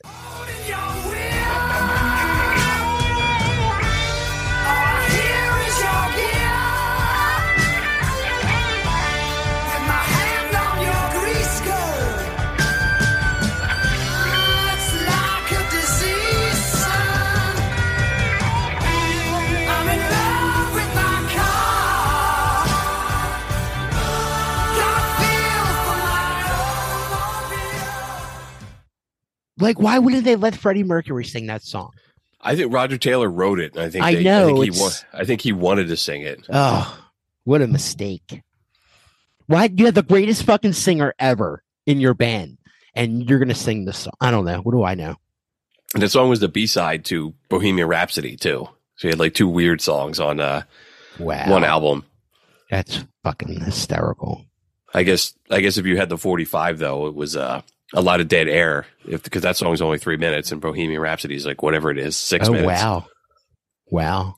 [29.62, 31.92] Like, why wouldn't they let Freddie Mercury sing that song?
[32.42, 33.78] I think Roger Taylor wrote it.
[33.78, 36.24] I think I they, know, I think, he wa- I think he wanted to sing
[36.24, 36.46] it.
[36.52, 37.00] Oh,
[37.44, 38.42] what a mistake.
[39.48, 42.58] Why you have the greatest fucking singer ever in your band
[42.96, 44.14] and you're gonna sing this song?
[44.22, 44.60] I don't know.
[44.62, 45.16] What do I know?
[45.94, 48.68] And the song was the B side to Bohemian Rhapsody too.
[48.96, 50.64] So he had like two weird songs on uh,
[51.20, 51.50] Wow.
[51.52, 52.06] one album.
[52.70, 54.46] That's fucking hysterical.
[54.94, 57.62] I guess I guess if you had the 45 though, it was uh,
[57.94, 58.86] a lot of dead air.
[59.08, 62.16] If because that song's only three minutes and Bohemian Rhapsody is like whatever it is,
[62.16, 62.68] six oh minutes.
[62.82, 63.06] wow.
[63.90, 64.36] Wow.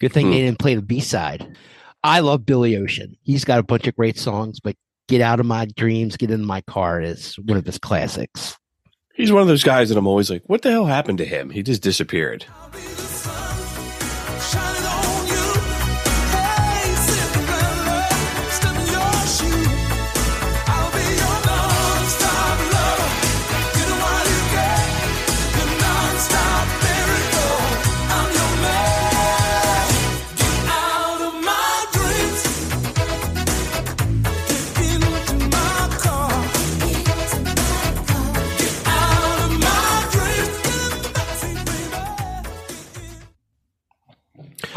[0.00, 0.32] Good thing Hmm.
[0.32, 1.56] they didn't play the B side.
[2.04, 3.16] I love Billy Ocean.
[3.22, 4.74] He's got a bunch of great songs, but
[5.08, 8.56] Get Out of My Dreams, Get in My Car is one of his classics.
[9.14, 11.50] He's one of those guys that I'm always like, what the hell happened to him?
[11.50, 12.46] He just disappeared.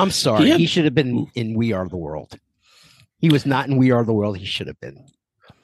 [0.05, 0.51] I'm sorry.
[0.51, 2.37] He he should have been in We Are the World.
[3.19, 4.37] He was not in We Are the World.
[4.37, 5.05] He should have been.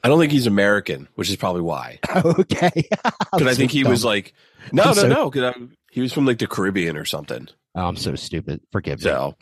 [0.04, 1.98] I don't think he's American, which is probably why.
[2.24, 2.70] okay.
[3.32, 4.34] Because I think he was like,
[4.72, 5.54] no, I'm no, so- no, because
[5.90, 7.48] he was from like the Caribbean or something.
[7.74, 8.60] Oh, I'm so stupid.
[8.72, 9.04] Forgive me.
[9.04, 9.36] So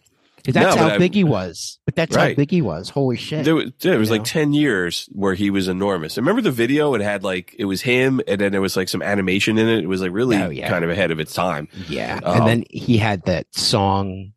[0.44, 1.78] 'Cause That's No, how but I- big he was.
[1.84, 2.28] But that's Right.
[2.30, 2.88] how big he was.
[2.88, 3.44] Holy shit.
[3.44, 4.24] There was, was like know?
[4.24, 6.16] 10 years where he was enormous.
[6.16, 6.94] And remember the video?
[6.94, 9.84] It had like, it was him and then there was like some animation in it.
[9.84, 10.68] It was like really Oh, yeah.
[10.70, 11.68] kind of ahead of its time.
[11.88, 12.20] Yeah.
[12.24, 14.32] Um, and then he had that song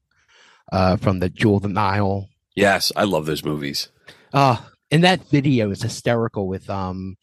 [0.74, 2.28] uh, from the Jewel of the Nile.
[2.56, 3.88] Yes, I love those movies.
[4.34, 7.16] Oh, and that video is hysterical with um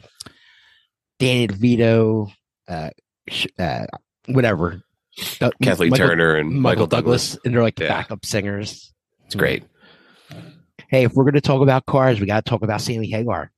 [1.19, 2.33] Danny DeVito,
[2.69, 2.91] uh,
[3.29, 3.85] sh- uh
[4.27, 4.83] whatever.
[5.41, 7.37] Uh, Kathleen Turner and Michael Douglas.
[7.45, 7.99] and they're like the Yeah.
[8.01, 8.95] backup singers.
[9.27, 9.65] It's great.
[10.89, 13.51] Hey, if we're gonna talk about cars, we gotta talk about Sammy Hagar.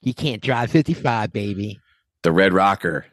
[0.00, 1.78] You can't drive 55, baby.
[2.22, 3.06] The Red Rocker.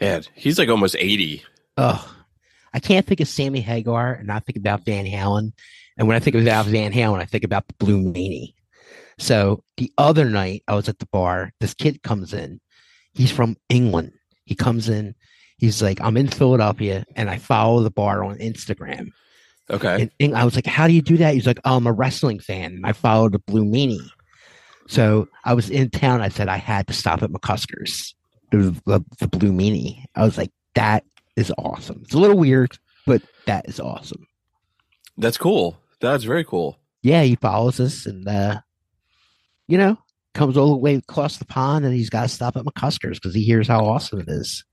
[0.00, 1.42] Yeah, he's like almost 80.
[1.76, 2.16] Oh,
[2.72, 5.52] I can't think of Sammy Hagar and not think about Van Halen.
[5.96, 8.54] And when I think about Van Halen, I think about the Blue Meanie.
[9.18, 12.60] So the other night I was at the bar, this kid comes in.
[13.12, 14.12] He's from England.
[14.44, 15.14] He comes in.
[15.58, 19.10] He's like, I'm in Philadelphia and I follow the bar on Instagram.
[19.68, 20.02] Okay.
[20.02, 21.34] And, and I was like, How do you do that?
[21.34, 22.72] He's like, oh, I'm a wrestling fan.
[22.76, 24.08] And I follow the Blue Meanie.
[24.88, 26.22] So I was in town.
[26.22, 28.14] I said I had to stop at McCusker's.
[28.50, 30.04] There was the, the Blue Meanie.
[30.14, 31.04] I was like, That
[31.36, 32.00] is awesome.
[32.04, 34.26] It's a little weird, but that is awesome.
[35.16, 35.78] That's cool.
[36.00, 36.78] That's very cool.
[37.02, 38.60] Yeah, he follows us and, uh,
[39.68, 39.98] you know,
[40.34, 43.34] comes all the way across the pond and he's got to stop at McCusker's because
[43.34, 44.64] he hears how awesome it is.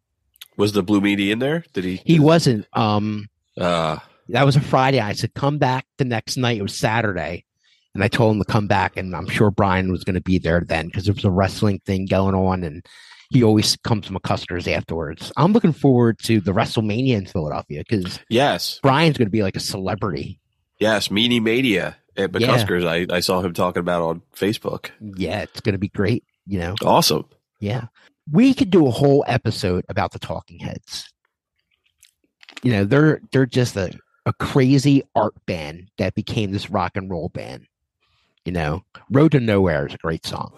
[0.57, 1.63] Was the Blue Meanie in there?
[1.73, 2.01] Did he?
[2.05, 2.65] He wasn't.
[2.73, 3.27] Um,
[3.59, 3.97] Uh,
[4.29, 4.99] that was a Friday.
[4.99, 6.57] I said, come back the next night.
[6.57, 7.45] It was Saturday.
[7.93, 8.97] And I told him to come back.
[8.97, 11.79] And I'm sure Brian was going to be there then because there was a wrestling
[11.85, 12.63] thing going on.
[12.63, 12.85] And
[13.29, 15.31] he always comes to McCuskers afterwards.
[15.37, 18.79] I'm looking forward to the WrestleMania in Philadelphia because yes.
[18.81, 20.39] Brian's going to be like a celebrity.
[20.79, 21.09] Yes.
[21.09, 22.47] Meanie Mania at Yeah.
[22.47, 22.85] McCuskers.
[22.87, 24.91] I, I saw him talking about on Facebook.
[25.01, 26.23] Yeah, it's going to be great.
[26.45, 27.25] You know, Awesome.
[27.59, 27.87] yeah.
[28.31, 31.11] We could do a whole episode about the Talking Heads.
[32.63, 33.91] You know, they're they're just a,
[34.25, 37.67] a crazy art band that became this rock and roll band.
[38.45, 40.53] You know, Road to Nowhere is a great song.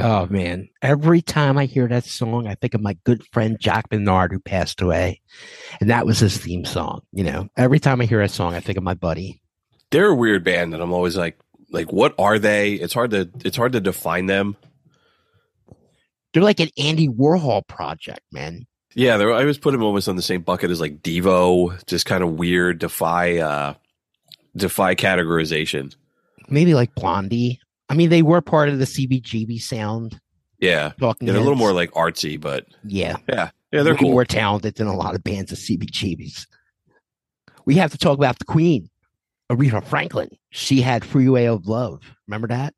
[0.00, 0.68] Oh man.
[0.82, 4.40] Every time I hear that song, I think of my good friend Jack Bernard who
[4.40, 5.20] passed away.
[5.80, 7.02] And that was his theme song.
[7.12, 9.40] You know, every time I hear that song, I think of my buddy.
[9.90, 11.38] They're a weird band that I'm always like,
[11.70, 12.74] like, what are they?
[12.74, 14.56] It's hard to it's hard to define them.
[16.32, 18.66] They're like an Andy Warhol project, man.
[18.94, 22.06] Yeah, they're, I always put them almost on the same bucket as like Devo, just
[22.06, 23.74] kind of weird, defy uh
[24.56, 25.94] defy categorization.
[26.48, 27.60] Maybe like Blondie.
[27.90, 30.18] I mean, they were part of the CBGB sound.
[30.60, 33.16] Yeah, Talking yeah they're a little more like artsy, but Yeah.
[33.28, 34.10] yeah, yeah, they're cool.
[34.12, 36.46] more talented than a lot of bands of CBGBs.
[37.64, 38.88] We have to talk about the Queen,
[39.50, 40.28] Aretha Franklin.
[40.50, 42.02] She had Freeway of Love.
[42.28, 42.74] Remember that?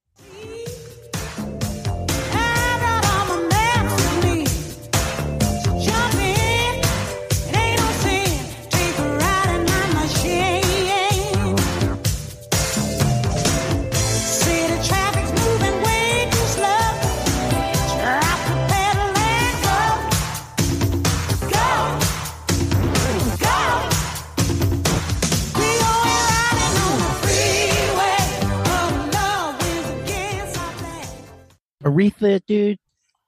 [31.93, 32.79] Aretha, dude,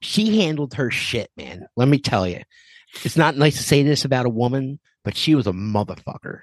[0.01, 1.67] she handled her shit, man.
[1.77, 2.43] Let me tell you.
[3.05, 6.41] It's not nice to say this about a woman, but she was a motherfucker.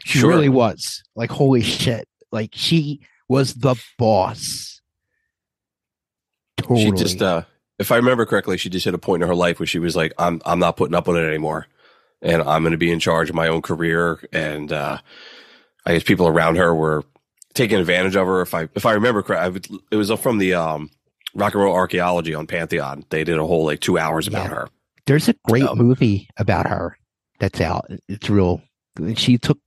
[0.00, 0.30] She Sure.
[0.30, 1.02] really was.
[1.14, 2.08] Like, holy shit.
[2.32, 4.80] Like, she was the boss.
[6.56, 6.84] Totally.
[6.84, 7.42] She just, uh,
[7.78, 9.96] if I remember correctly, she just hit a point in her life where she was
[9.96, 11.66] like, "I'm, I'm not putting up with it anymore,
[12.20, 14.98] and I'm going to be in charge of my own career." And uh,
[15.86, 17.04] I guess people around her were
[17.54, 18.42] taking advantage of her.
[18.42, 20.90] If I, if I remember correctly, it was from the um,
[21.34, 23.04] Rock and Roll Archaeology on Pantheon.
[23.10, 24.54] They did a whole like two hours about Yeah.
[24.56, 24.68] her.
[25.06, 26.96] There's a great Um, movie about her
[27.40, 27.90] that's out.
[28.08, 28.62] It's real.
[29.16, 29.58] She took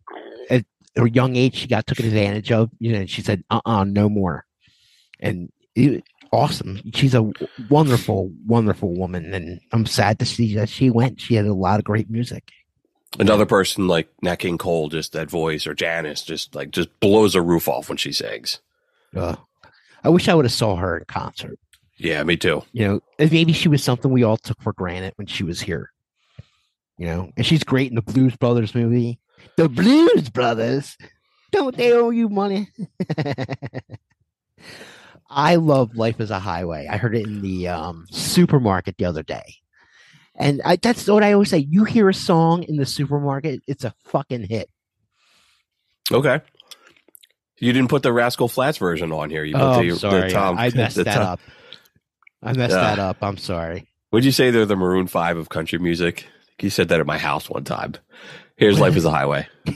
[0.50, 2.70] at her young age, she got taken advantage of.
[2.80, 4.46] You know, and she said, "Uh, uh no more."
[5.20, 6.82] And it, awesome.
[6.94, 7.30] She's a
[7.70, 11.20] wonderful, wonderful woman, and I'm sad to see that she went.
[11.20, 12.52] She had a lot of great music.
[13.18, 17.34] Another person like Nat King Cole, just that voice, or Janis, just like just blows
[17.36, 18.60] a roof off when she sings.
[19.16, 19.36] Uh,
[20.06, 21.58] I wish I would have saw her in concert.
[21.98, 22.62] Yeah, me too.
[22.74, 25.92] You know, maybe she was something we all took for granted when she was here.
[27.00, 29.20] You know, and she's great in the Blues Brothers movie.
[29.58, 30.96] The Blues Brothers,
[31.52, 32.70] don't they owe you money?
[35.28, 36.88] I love Life as a Highway.
[36.88, 39.56] I heard it in the um, supermarket the other day.
[40.36, 41.66] And I, that's what I always say.
[41.68, 44.70] You hear a song in the supermarket, it's a fucking hit.
[46.12, 46.42] Okay.
[47.60, 49.44] You didn't put the Rascal Flatts version on here.
[49.44, 50.22] You put Oh, the, I'm sorry.
[50.30, 50.58] the Tom.
[50.58, 51.40] I messed that Tom- up.
[52.44, 52.82] I messed Ah.
[52.82, 53.18] that up.
[53.22, 53.88] I'm sorry.
[54.12, 56.26] Would you say they're the Maroon Five of country music?
[56.62, 57.96] You said that at my house one time.
[58.58, 59.48] Here's Life is a Highway.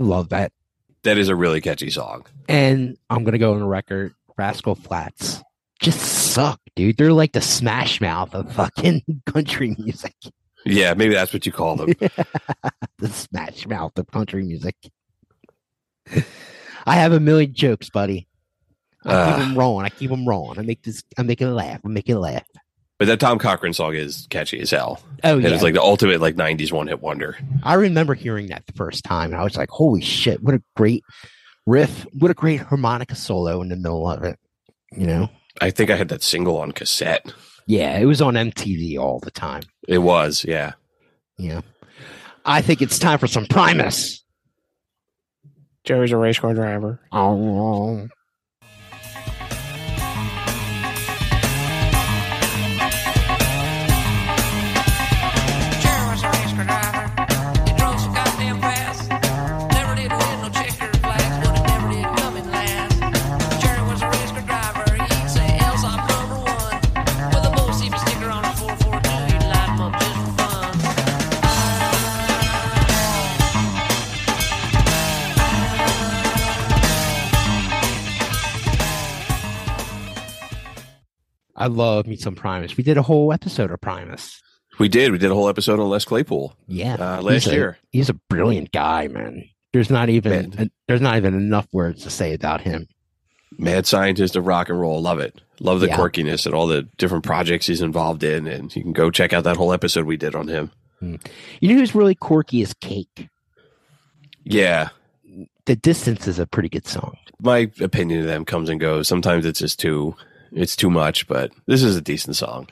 [0.00, 0.52] love that.
[1.04, 2.26] That is a really catchy song.
[2.48, 4.14] And I'm gonna go on record.
[4.36, 5.42] Rascal Flatts
[5.80, 6.96] just suck, dude.
[6.98, 10.14] They're like the Smash Mouth of fucking country music.
[10.66, 11.92] Yeah, maybe that's what you call them.
[12.98, 14.76] the Smash Mouth of country music.
[16.86, 18.26] I have a million jokes, buddy.
[19.04, 19.36] I Ah.
[19.36, 19.86] keep them rolling.
[19.86, 20.58] I keep them rolling.
[20.58, 21.02] I make this.
[21.16, 21.80] I make it laugh.
[21.84, 22.44] I make it laugh.
[23.00, 25.00] But that Tom Cochrane song is catchy as hell.
[25.24, 25.48] Oh, And yeah.
[25.48, 27.38] It's like the ultimate like '90s one hit wonder.
[27.62, 30.42] I remember hearing that the first time, and I was like, "Holy shit!
[30.42, 31.02] What a great
[31.66, 32.06] riff!
[32.12, 34.38] What a great harmonica solo in the middle of it."
[34.92, 35.30] You know?
[35.62, 37.32] I think I had that single on cassette.
[37.66, 39.62] Yeah, it was on MTV all the time.
[39.88, 40.72] It was, yeah.
[41.38, 41.62] Yeah.
[42.44, 44.22] I think it's time for some Primus.
[45.84, 47.00] Jerry's a race car driver.
[47.12, 48.08] Oh.
[81.60, 82.76] I love me some Primus.
[82.76, 84.40] We did a whole episode of Primus.
[84.78, 85.12] We did.
[85.12, 86.56] We did a whole episode on Les Claypool.
[86.66, 87.78] Yeah, uh, last he's a- year.
[87.92, 89.44] he's a brilliant guy, man.
[89.72, 90.70] There's not even Man.
[90.88, 92.88] there's not even enough words to say about him.
[93.58, 95.00] Mad scientist of rock and roll.
[95.02, 95.40] Love it.
[95.60, 95.96] Love the Yeah.
[95.96, 98.46] quirkiness and all the different projects he's involved in.
[98.46, 100.70] And you can go check out that whole episode we did on him.
[101.02, 103.28] You know who's really quirky is Cake.
[104.44, 104.88] Yeah.
[105.66, 107.16] The Distance is a pretty good song.
[107.42, 109.06] My opinion of them comes and goes.
[109.08, 110.14] Sometimes it's just too,
[110.52, 112.68] it's too much, but this is a decent song.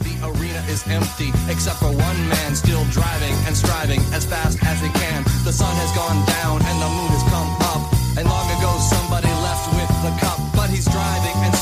[0.00, 4.80] The arena is empty, except for one man still driving and striving as fast as
[4.80, 5.24] he can.
[5.44, 7.82] The sun has gone down and the moon has come up.
[8.16, 10.38] And long ago somebody left with the cup.
[10.56, 11.54] But he's driving and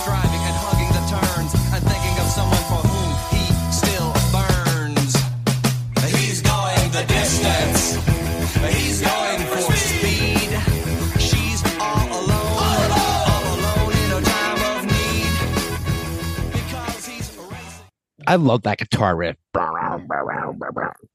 [18.28, 19.36] I love that guitar riff.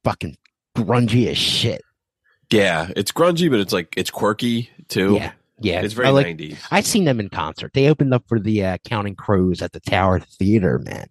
[0.03, 0.37] Fucking
[0.77, 1.81] grungy as shit.
[2.51, 2.89] Yeah.
[2.95, 5.15] It's grungy, but it's like, it's quirky too.
[5.15, 5.31] Yeah.
[5.59, 5.81] Yeah.
[5.81, 6.57] It's very I like- 90s.
[6.71, 7.71] I've seen them in concert.
[7.73, 11.07] They opened up for the uh, Counting Crows at the Tower Theater, man.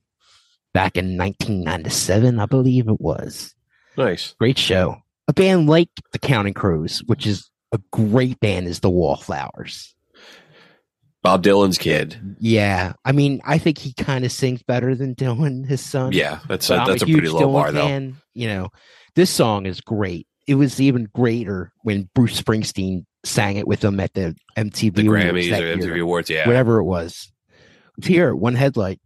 [0.74, 3.55] Back in 1997, I believe it was.
[3.96, 4.34] Nice.
[4.38, 5.03] Great show.
[5.28, 9.94] A band like the Counting Crows, which is a great band, is the Wallflowers.
[11.22, 12.36] Bob Dylan's kid.
[12.40, 16.12] Yeah, I mean, I think he kind of sings better than Dylan, his son.
[16.12, 18.12] Yeah, that's a, that's a, huge pretty low Dylan bar though.
[18.34, 18.68] You know,
[19.14, 20.26] this song is great.
[20.48, 25.02] It was even greater when Bruce Springsteen sang it with him at the MTV The
[25.04, 26.02] Grammys or MTV year.
[26.02, 26.46] Awards, yeah.
[26.46, 27.30] whatever it was.
[28.02, 29.00] Here, one headlight.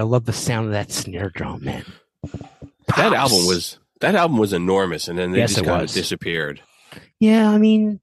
[0.00, 1.84] I love the sound of that snare drum, man.
[2.96, 6.60] That album was that album was enormous, and then they Yes, just kind of disappeared.
[7.20, 8.00] Yeah, I mean,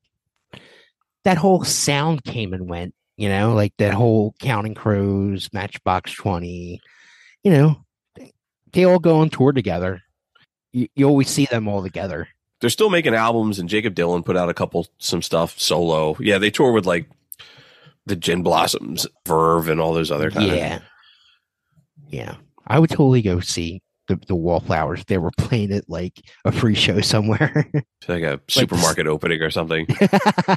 [1.24, 6.80] that whole sound came and went, you know, like that whole Counting Crows, Matchbox 20,
[7.44, 7.78] you know,
[8.74, 10.04] they all go on tour together.
[10.72, 12.28] You, you always see them all together.
[12.62, 16.16] They're still making albums, and Jakob Dylan put out a couple some stuff solo.
[16.20, 17.08] Yeah, they tour with like
[18.06, 20.76] the Gin Blossoms, Verve, and all those other kind Yeah.
[20.78, 20.82] of.
[22.10, 22.36] Yeah.
[22.66, 25.04] I would totally go see the, the Wallflowers.
[25.06, 27.70] They were playing it like a free show somewhere.
[28.08, 29.86] Like a supermarket opening or something.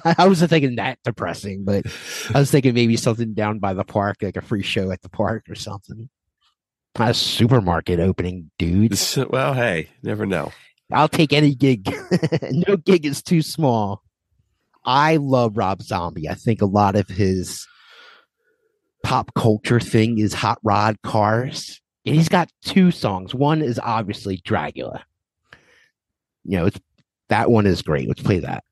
[0.05, 1.85] I wasn't thinking that depressing, but
[2.33, 5.09] I was thinking maybe something down by the park, like a free show at the
[5.09, 6.09] park or something.
[6.97, 8.97] Not a supermarket opening, dude.
[9.31, 10.53] well, hey, never know.
[10.93, 11.93] I'll take any gig.
[12.53, 14.05] no gig is too small.
[14.85, 16.29] I love Rob Zombie.
[16.29, 17.67] I think a lot of his
[19.03, 21.81] pop culture thing is hot rod cars.
[22.07, 23.35] And he's got two songs.
[23.35, 25.05] One is obviously Dracula.
[26.45, 26.81] You know, it's
[27.29, 28.09] that one is great.
[28.09, 28.65] Let's play that.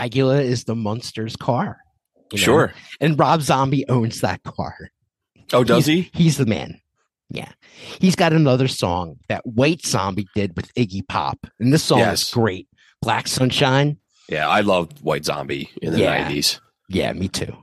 [0.00, 1.78] Dracula is the monster's car.
[2.32, 2.42] you know?
[2.44, 2.72] Sure.
[3.00, 4.90] And Rob Zombie owns that car.
[5.52, 6.22] Oh, does He's- he?
[6.24, 6.80] He's the man.
[7.28, 7.50] Yeah.
[8.00, 11.46] He's got another song that White Zombie did with Iggy Pop.
[11.60, 12.22] And this song Yes.
[12.22, 12.66] is great.
[13.02, 13.98] Black Sunshine.
[14.28, 16.18] Yeah, I loved White Zombie in the Yeah.
[16.22, 16.60] nineties.
[16.88, 17.54] Yeah, me too.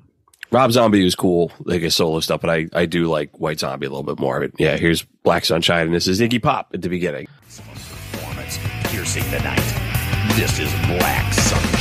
[0.51, 3.87] Rob Zombie was cool, like his solo stuff, but I, I do like White Zombie
[3.87, 4.39] a little bit more.
[4.41, 7.27] But yeah, here's Black Sunshine, and this is Iggy Pop at the beginning.
[7.47, 9.63] performance piercing the night.
[10.35, 11.76] This is Black Sunshine.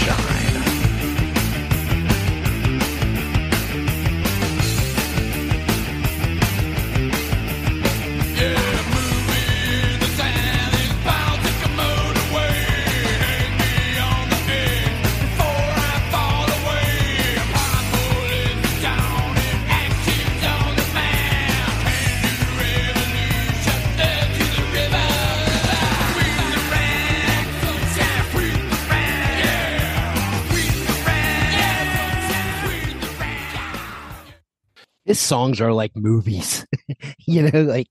[35.07, 36.67] His songs are like movies.
[37.27, 37.89] you know, like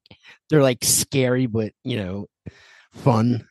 [0.49, 2.27] they're like scary, but you know,
[2.91, 3.47] fun.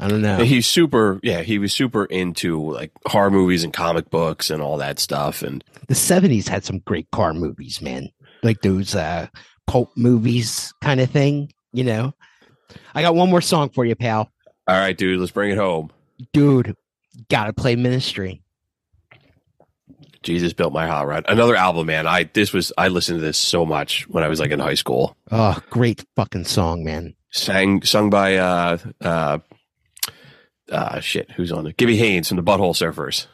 [0.00, 0.38] I don't know.
[0.38, 4.76] He's super, yeah, he was super into like horror movies and comic books and all
[4.78, 5.42] that stuff.
[5.42, 8.10] And the 70s had some great car movies, man.
[8.42, 9.26] Like those uh
[9.66, 12.12] cult movies kind of thing, you know.
[12.94, 14.30] I got one more song for you, pal.
[14.66, 15.90] all right, dude, let's bring it home.
[16.32, 16.76] Dude,
[17.28, 18.42] gotta play ministry.
[20.22, 21.24] Jesus built my hot rod.
[21.28, 22.06] Another album, man.
[22.06, 24.74] I this was I listened to this so much when I was like in high
[24.74, 25.16] school.
[25.30, 27.14] Oh, great fucking song, man.
[27.30, 29.38] Sang sung by uh uh
[30.70, 31.76] uh shit, who's on it?
[31.76, 33.26] Gibby Haynes from the Butthole Surfers.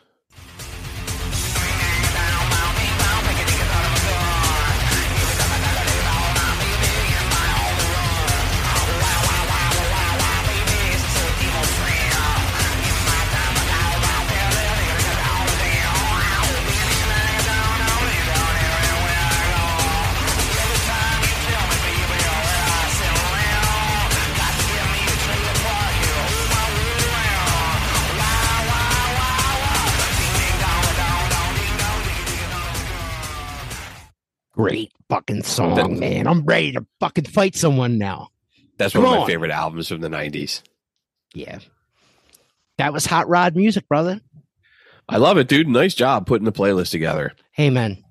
[35.55, 36.27] Song, man.
[36.27, 38.29] I'm ready to fucking fight someone now.
[38.79, 39.29] That's Come one of my on.
[39.29, 40.63] favorite albums from the nineties.
[41.35, 41.59] Yeah.
[42.79, 44.21] That was hot rod music, brother.
[45.09, 45.69] I love it, dude.
[45.69, 47.33] Nice job putting the playlist together.
[47.53, 48.03] Hey, man.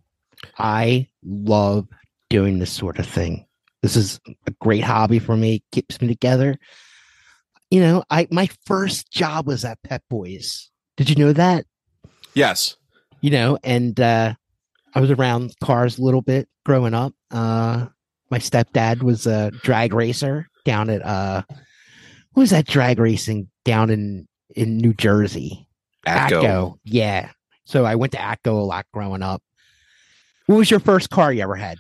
[0.58, 1.88] I love
[2.30, 3.46] doing this sort of thing.
[3.82, 5.64] This is a great hobby for me.
[5.72, 6.58] Keeps me together.
[7.70, 10.70] You know, I my first job was at Pep Boys.
[10.96, 11.66] Did you know that?
[12.34, 12.78] Yes.
[13.22, 14.36] You know, and uh
[14.96, 17.14] I was around cars a little bit growing up.
[17.32, 17.88] Uh
[18.30, 21.44] my stepdad was a drag racer down at uh
[22.34, 25.68] what was that drag racing down in in New Jersey?
[26.08, 26.76] Atco.
[26.84, 27.32] Yeah.
[27.66, 29.41] So I went to Atco a lot growing up.
[30.48, 31.78] What was your first car you ever had?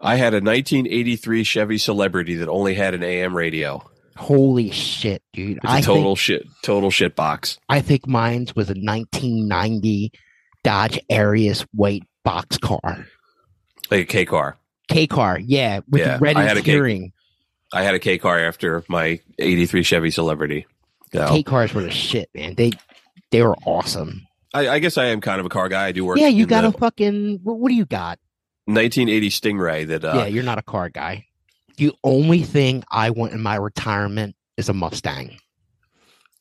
[0.00, 3.82] I had a 1983 Chevy Celebrity that only had an AM radio.
[4.16, 5.58] Holy shit, dude.
[5.58, 7.58] It's a I total think, shit, total shit box.
[7.68, 10.12] I think mine's was a 1990
[10.64, 13.06] Dodge Aries white box car.
[13.90, 14.58] Like a K car.
[14.88, 17.08] K car, yeah, with Yeah, red I had a K- interior.
[17.72, 20.66] I had a K car after my 83 Chevy Celebrity.
[21.12, 22.54] So, K cars were the shit, man.
[22.54, 22.72] They
[23.30, 24.26] they were awesome.
[24.54, 25.86] I, I guess I am kind of a car guy.
[25.86, 26.18] I do work.
[26.18, 28.18] yeah, you got the a fucking what, do you got?
[28.64, 31.26] 1980 Stingray that uh, yeah, you're not a car guy.
[31.76, 35.38] The only thing I want in my retirement is a Mustang.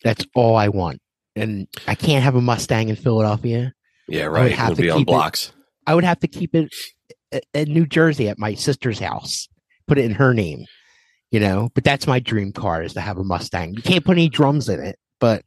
[0.04, 1.02] That's all I want.
[1.36, 3.74] And I can't have a Mustang in Philadelphia.
[4.08, 4.52] yeah, right.
[4.52, 5.52] have to be on keep it- blocks.
[5.88, 6.72] I would have to keep it
[7.54, 9.48] in New Jersey at my sister's house,
[9.88, 10.66] put it in her name,
[11.32, 11.70] you know.
[11.74, 13.74] But that's my dream car is to have a Mustang.
[13.74, 15.44] You can't put any drums in it, but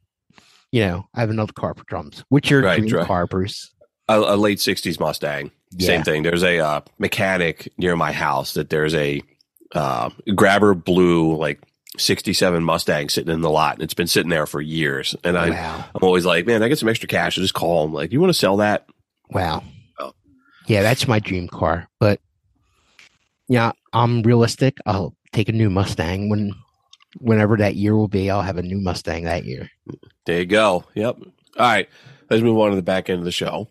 [0.71, 2.23] you know, I have another car for drums.
[2.29, 3.05] What's your Right, dream right.
[3.07, 3.73] car, Bruce?
[4.09, 5.51] A, a late 60s Mustang.
[5.77, 5.85] Yeah.
[5.87, 6.23] Same thing.
[6.23, 9.21] There's a uh, mechanic near my house that there's a
[9.75, 11.59] uh, grabber blue like
[11.97, 13.75] 67 Mustang sitting in the lot.
[13.75, 15.15] And it's been sitting there for years.
[15.23, 15.85] And I'm, Wow.
[15.95, 17.37] I'm always like, man, I get some extra cash.
[17.37, 18.85] I just call him like, you want to sell that?
[19.29, 19.63] Wow.
[20.67, 21.87] Yeah, that's my dream car.
[21.99, 22.19] But
[23.47, 24.77] yeah, I'm realistic.
[24.85, 26.53] I'll take a new Mustang when
[27.19, 28.29] whenever that year will be.
[28.29, 29.69] I'll have a new Mustang that year.
[30.25, 30.85] There you go.
[30.95, 31.17] Yep.
[31.19, 31.89] All right.
[32.29, 33.67] Let's move on to the back end of the show.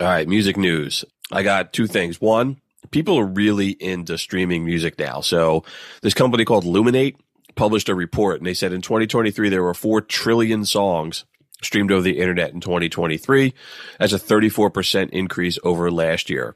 [0.00, 0.28] All right.
[0.28, 1.04] Music news.
[1.30, 2.20] I got two things.
[2.20, 2.60] One,
[2.90, 5.22] people are really into streaming music now.
[5.22, 5.64] So
[6.02, 7.16] this company called Luminate
[7.54, 11.24] published a report and they said in 2023, there were 4 trillion songs
[11.62, 13.54] streamed over the internet in 2023.
[13.98, 16.54] That's a 34% increase over last year.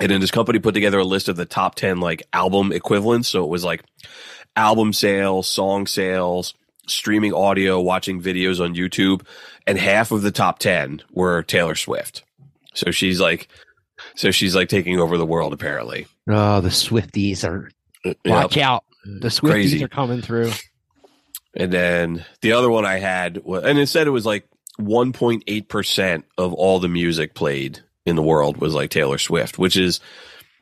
[0.00, 3.28] And then this company put together a list of the top 10 like album equivalents.
[3.28, 3.82] So it was like
[4.56, 6.54] album sales, song sales,
[6.86, 9.22] streaming audio, watching videos on YouTube.
[9.66, 12.22] And half of the top 10 were Taylor Swift.
[12.74, 13.48] So she's like,
[14.14, 16.06] so she's like taking over the world apparently.
[16.28, 17.70] Oh, the Swifties are
[18.04, 18.64] uh, watch Yep.
[18.64, 18.84] out.
[19.04, 19.84] The Swifties Crazy.
[19.84, 20.52] are coming through.
[21.54, 24.48] And then the other one I had, was, and it said it was like
[24.80, 30.00] 1.8% of all the music played in the world was like Taylor Swift, which is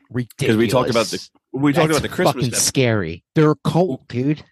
[0.09, 0.35] ridiculous.
[0.39, 2.63] because we talked about the, we talked That's about the Christmas fucking episode.
[2.67, 3.23] scary.
[3.35, 4.43] They're a cult, dude.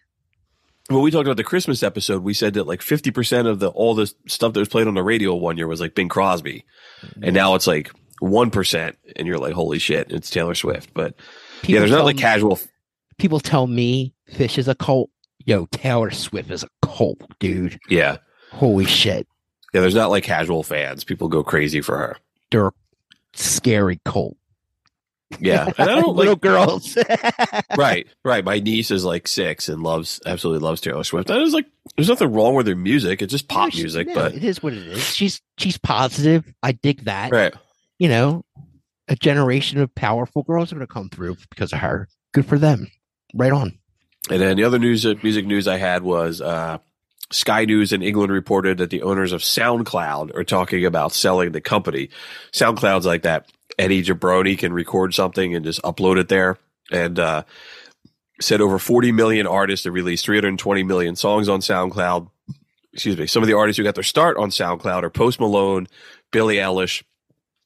[0.90, 3.94] When we talked about the Christmas episode, we said that like 50% of the, all
[3.94, 6.64] the stuff that was played on the radio one year was like Bing Crosby.
[7.22, 7.92] And now it's like
[8.22, 8.96] 1%.
[9.18, 10.94] And you're like, holy shit, it's Taylor Swift.
[10.94, 11.16] But
[11.64, 12.60] yeah, there's not like me- casual.
[13.18, 15.10] People tell me Phish is a cult.
[15.48, 17.80] Yo, Taylor Swift is a cult, dude.
[17.90, 18.18] Yeah.
[18.52, 19.28] Holy shit.
[19.74, 19.82] Yeah.
[19.82, 21.04] There's not like casual fans.
[21.04, 22.18] People go crazy for her.
[22.52, 22.72] They're a
[23.34, 24.38] scary cult.
[25.40, 25.72] Yeah.
[25.78, 26.98] And I don't little like, girls.
[27.78, 28.44] right, right.
[28.46, 31.32] My niece is like six and loves absolutely loves Taylor Swift.
[31.32, 31.66] I was like,
[31.96, 33.22] there's nothing wrong with her music.
[33.22, 35.04] It's just pop No, she- music, no, but it is what it is.
[35.04, 36.46] She's she's positive.
[36.62, 37.32] I dig that.
[37.32, 37.54] right.
[38.00, 38.44] you know,
[39.08, 42.10] a generation of powerful girls are going to come through because of her.
[42.34, 42.88] Good for them.
[43.34, 43.78] Right on.
[44.30, 46.80] And then the other news, music news I had was uh,
[47.32, 51.62] Sky News in England reported that the owners of SoundCloud are talking about selling the
[51.62, 52.10] company.
[52.52, 56.58] SoundCloud's like that Eddie Jabroni can record something and just upload it there.
[56.92, 57.44] And uh,
[58.40, 62.30] said over 40 million artists have released 320 million songs on SoundCloud.
[62.94, 63.28] Excuse me.
[63.28, 65.88] Some of the artists who got their start on SoundCloud are Post Malone,
[66.32, 67.04] Billie Eilish,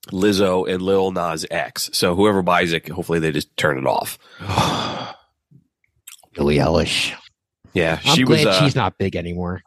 [0.07, 1.91] Lizzo, and Lil Nas X.
[1.93, 4.17] So whoever buys it, hopefully they just turn it off.
[6.34, 7.14] Billie Eilish.
[7.74, 8.56] Yeah, I'm she glad was.
[8.56, 9.62] Uh, she's not big anymore.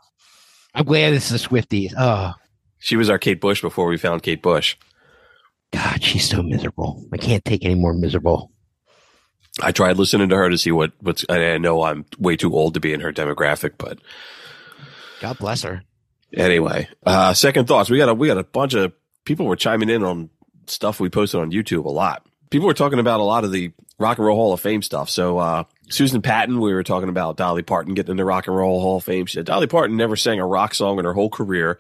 [0.75, 1.91] I'm glad this is a Swifty.
[1.97, 2.33] Oh,
[2.79, 4.77] she was our Kate Bush before we found Kate Bush.
[5.73, 7.05] God, she's so miserable.
[7.13, 8.51] I can't take any more miserable.
[9.63, 11.25] I tried listening to her to see what what's.
[11.29, 13.99] I know I'm way too old to be in her demographic, but
[15.21, 15.83] God bless her.
[16.37, 16.89] anyway.
[17.07, 17.89] Uh, second thoughts.
[17.89, 18.93] We got a we got a bunch of
[19.25, 20.31] people were chiming in on
[20.67, 22.27] stuff we posted on YouTube a lot.
[22.51, 25.09] People were talking about a lot of the Rock and Roll Hall of Fame stuff.
[25.09, 28.81] So uh, Susan Patton, we were talking about Dolly Parton getting into Rock and Roll
[28.81, 29.27] Hall of Fame.
[29.27, 31.79] She said Dolly Parton never sang a rock song in her whole career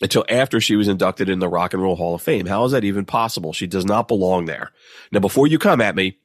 [0.00, 2.46] until after she was inducted in the Rock and Roll Hall of Fame.
[2.46, 3.52] How is that even possible?
[3.52, 4.72] She does not belong there.
[5.12, 6.18] Now, before you come at me,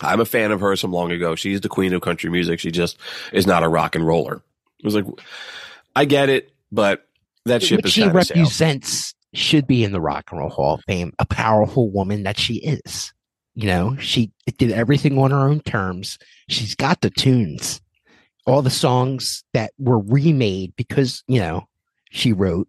[0.00, 1.36] I'm a fan of hers from long ago.
[1.36, 2.58] She's the queen of country music.
[2.60, 2.98] She just
[3.32, 4.42] is not a rock and roller.
[4.80, 5.06] It was like,
[5.94, 7.06] I get it, but
[7.46, 8.28] that ship what is she of sailed.
[8.28, 11.12] represents should be in the Rock and Roll Hall of Fame.
[11.18, 13.13] A powerful woman that she is.
[13.54, 16.18] You know, she did everything on her own terms.
[16.48, 17.80] She's got the tunes,
[18.46, 21.68] all the songs that were remade because you know
[22.10, 22.68] she wrote.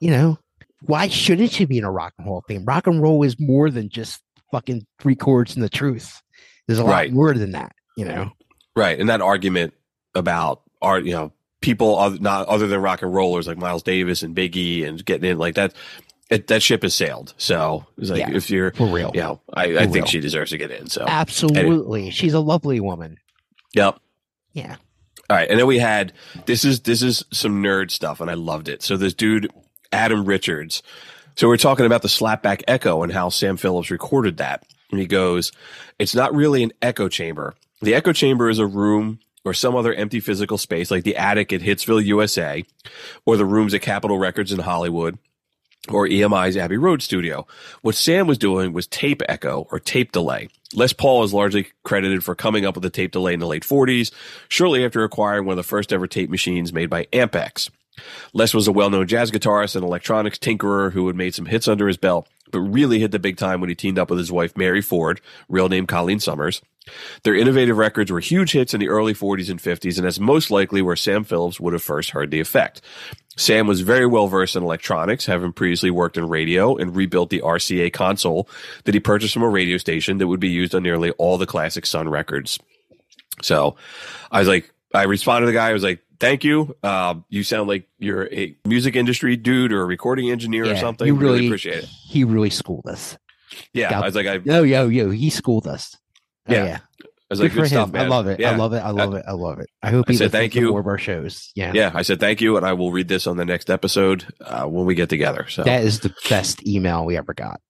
[0.00, 0.38] You know,
[0.82, 2.64] why shouldn't she be in a Rock and roll Fame?
[2.64, 4.20] Rock and roll is more than just
[4.50, 6.20] fucking three chords and the truth.
[6.66, 7.12] There's a lot Right.
[7.12, 7.72] more than that.
[7.96, 8.32] You know.
[8.74, 8.98] Right.
[8.98, 9.72] And that argument
[10.14, 11.32] about art, you know,
[11.62, 15.30] people other, not other than rock and rollers like Miles Davis and Biggie and getting
[15.30, 15.72] in like that,
[16.30, 17.34] it, that ship has sailed.
[17.36, 19.10] So it's like, Yeah, if you're for real.
[19.14, 20.06] you know, I, I think real.
[20.06, 20.88] she deserves to get in.
[20.88, 23.18] So Absolutely, she's a lovely woman.
[23.74, 23.98] Yep.
[24.52, 24.76] Yeah.
[25.28, 26.12] All right, and then we had
[26.46, 28.82] this is this is some nerd stuff, and I loved it.
[28.82, 29.50] So this dude
[29.92, 30.82] Adam Richards.
[31.36, 35.06] So we're talking about the slapback echo and how Sam Phillips recorded that, and he
[35.06, 35.52] goes,
[35.98, 37.54] "It's not really an echo chamber.
[37.82, 41.52] The echo chamber is a room." Or some other empty physical space, like the attic
[41.52, 42.64] at Hitsville, USA,
[43.26, 45.18] or the rooms at Capitol Records in Hollywood,
[45.88, 47.46] or EMI's Abbey Road studio.
[47.82, 50.48] What Sam was doing was tape echo or tape delay.
[50.74, 53.62] Les Paul is largely credited for coming up with the tape delay in the late
[53.62, 54.12] 40s,
[54.48, 57.70] shortly after acquiring one of the first ever tape machines made by Ampex.
[58.32, 61.86] Les was a well-known jazz guitarist and electronics tinkerer who had made some hits under
[61.86, 64.56] his belt, but really hit the big time when he teamed up with his wife
[64.56, 66.62] Mary Ford, real name Colleen Summers.
[67.24, 70.50] Their innovative records were huge hits in the early 40s and 50s, and that's most
[70.50, 72.80] likely where Sam Phillips would have first heard the effect.
[73.36, 77.40] Sam was very well versed in electronics, having previously worked in radio and rebuilt the
[77.40, 78.48] RCA console
[78.84, 81.46] that he purchased from a radio station that would be used on nearly all the
[81.46, 82.58] classic Sun records.
[83.42, 83.76] So
[84.30, 85.68] I was like, I responded to the guy.
[85.68, 86.76] I was like, thank you.
[86.82, 91.06] Uh, you sound like you're a music industry dude or a recording engineer or something.
[91.06, 91.84] you really, really- appreciate it.
[91.84, 93.16] He really schooled us.
[93.72, 93.98] Yeah.
[93.98, 95.96] I was like, I, Yo, yo, yo, he schooled us.
[96.48, 96.64] Oh, Yeah.
[96.64, 96.78] yeah.
[97.02, 97.88] I was Good like, for good him.
[97.88, 98.44] stuff, I love it.
[98.44, 98.78] I love it.
[98.78, 99.24] I love it.
[99.26, 99.68] I love it.
[99.82, 100.70] I hope I he said thank you.
[100.70, 101.50] more of our shows.
[101.56, 101.72] Yeah.
[101.74, 101.90] Yeah.
[101.92, 102.56] I said, thank you.
[102.56, 105.46] And I will read this on the next episode uh, when we get together.
[105.48, 107.60] So That is the best email we ever got.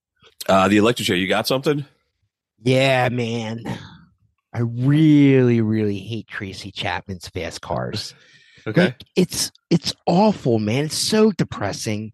[0.49, 1.87] uh, the electric chair, you got something?
[2.63, 3.63] Yeah, man.
[4.57, 8.15] I really, really hate Tracy Chapman's fast cars.
[8.67, 8.87] Okay.
[8.87, 10.87] Like, it's it's awful, man.
[10.87, 12.13] It's so depressing.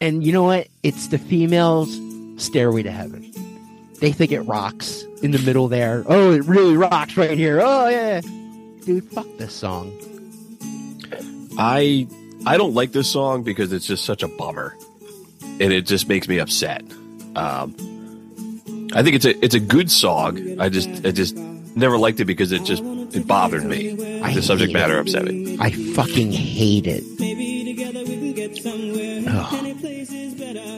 [0.00, 0.66] And you know what?
[0.82, 2.00] It's the females'
[2.36, 3.30] stairway to heaven.
[4.00, 6.02] They think it rocks in the middle there.
[6.08, 7.60] Oh, it really rocks right here.
[7.62, 8.22] Oh yeah.
[8.84, 9.92] Dude, fuck this song.
[11.60, 12.08] I
[12.44, 14.76] I don't like this song because it's just such a bummer,
[15.42, 16.82] and it just makes me upset.
[17.36, 17.76] Um,
[18.94, 20.60] I think it's a it's a good song.
[20.60, 21.38] I just I just
[21.78, 23.92] never liked it because it just it bothered me.
[23.92, 25.00] the subject matter it.
[25.00, 25.56] upset me.
[25.60, 27.04] I fucking hate it.
[29.28, 29.74] Ugh.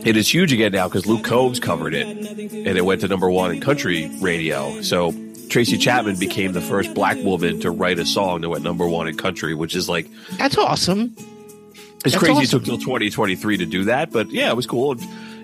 [0.07, 3.31] It is huge again now because Luke Combs covered it, and it went to number
[3.31, 4.81] one in country radio.
[4.83, 5.13] So
[5.51, 9.09] Tracy Chapman became the first black woman to write a song that went number one
[9.09, 10.09] in country, which is like
[10.39, 11.15] That's awesome.
[12.05, 12.45] It's That's crazy awesome.
[12.45, 14.97] it took till 2023 to do that, but yeah, it was cool.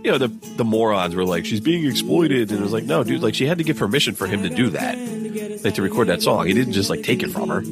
[0.06, 2.52] You know, the the morons were like, she's being exploited.
[2.52, 4.48] And it was like, no, dude, like she had to get permission for him to
[4.48, 4.96] do that,
[5.64, 6.46] like to record that song.
[6.46, 7.64] He didn't just like take it from her.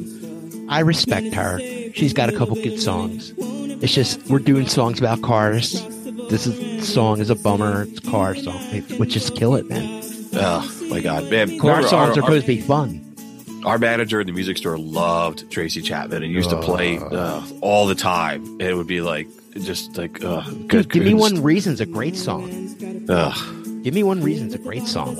[0.67, 1.59] I respect her.
[1.93, 3.31] She's got a couple good songs.
[3.37, 5.81] It's just we're doing songs about cars.
[6.29, 7.83] This is song is a bummer.
[7.83, 8.59] It's a car song.
[8.99, 10.01] Would just kill it, man.
[10.33, 11.31] Oh, my God.
[11.31, 13.15] Man, Car songs our, are our, supposed to be fun.
[13.63, 17.87] our manager in the music store loved Tracy Chapman and used to play uh, all
[17.87, 18.43] the time.
[18.43, 19.29] And it would be like,
[19.61, 20.89] just like, uh, Dude, good.
[20.91, 21.31] give me goodness.
[21.33, 23.05] one reason's a great song.
[23.09, 23.83] Ugh.
[23.83, 24.47] Give me one reason.
[24.47, 25.15] It's a great song.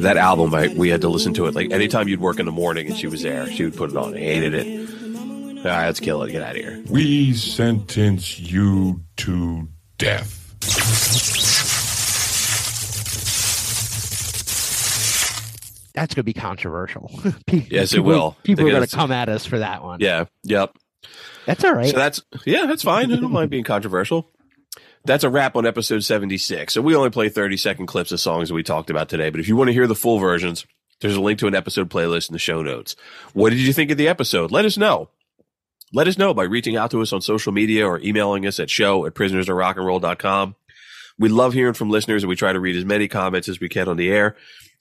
[0.00, 1.54] That album, I, we had to listen to it.
[1.54, 3.96] Like anytime you'd work in the morning and she was there, she would put it
[3.96, 4.14] on.
[4.14, 4.88] I hated it.
[5.58, 6.30] All right, let's kill it.
[6.32, 6.82] Get out of here.
[6.90, 9.68] We sentence you to
[9.98, 10.42] death.
[15.94, 17.10] That's going to be controversial.
[17.46, 18.36] Pe- Yes, it will.
[18.42, 20.00] People They're going to come at us for that one.
[20.00, 20.26] Yeah.
[20.42, 20.76] Yep.
[21.46, 21.90] That's all right.
[21.90, 23.12] So that's yeah, that's fine.
[23.12, 24.30] I don't mind being controversial.
[25.04, 26.74] That's a wrap on episode 76.
[26.74, 29.30] So we only play 30 second clips of songs that we talked about today.
[29.30, 30.66] But if you want to hear the full versions,
[31.00, 32.96] there's a link to an episode playlist in the show notes.
[33.32, 34.50] What did you think of the episode?
[34.50, 35.10] Let us know.
[35.92, 38.68] Let us know by reaching out to us on social media or emailing us at
[38.68, 40.56] show at prisonersofrockandroll.com.
[41.18, 43.68] We love hearing from listeners and we try to read as many comments as we
[43.68, 44.36] can on the air.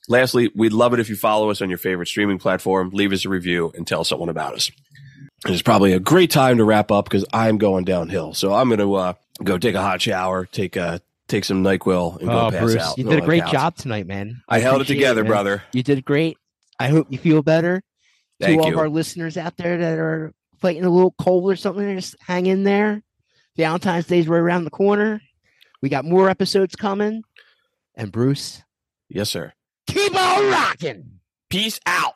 [0.10, 3.26] Lastly, we'd love it if you follow us on your favorite streaming platform, leave us
[3.26, 4.72] a review, and tell someone about us.
[5.48, 8.34] It's probably a great time to wrap up because I'm going downhill.
[8.34, 9.14] So I'm going to uh,
[9.44, 12.82] go take a hot shower, take a take some Nyquil, and go Oh, pass Bruce,
[12.82, 12.98] out.
[12.98, 13.52] you did a great couch.
[13.52, 14.42] job tonight, man.
[14.50, 15.30] I held it together, man.
[15.32, 15.64] brother.
[15.72, 16.38] You did great.
[16.80, 17.82] I hope you feel better.
[18.40, 18.74] Thank to all you.
[18.76, 22.48] of our listeners out there that are fighting a little cold or something, just hang
[22.48, 23.02] in there.
[23.56, 25.22] Valentine's Day's right around the corner.
[25.82, 27.24] We got more episodes coming.
[27.96, 28.64] And Bruce,
[29.10, 29.54] Yes, sir.
[29.88, 31.20] keep on rocking.
[31.50, 32.16] Peace out.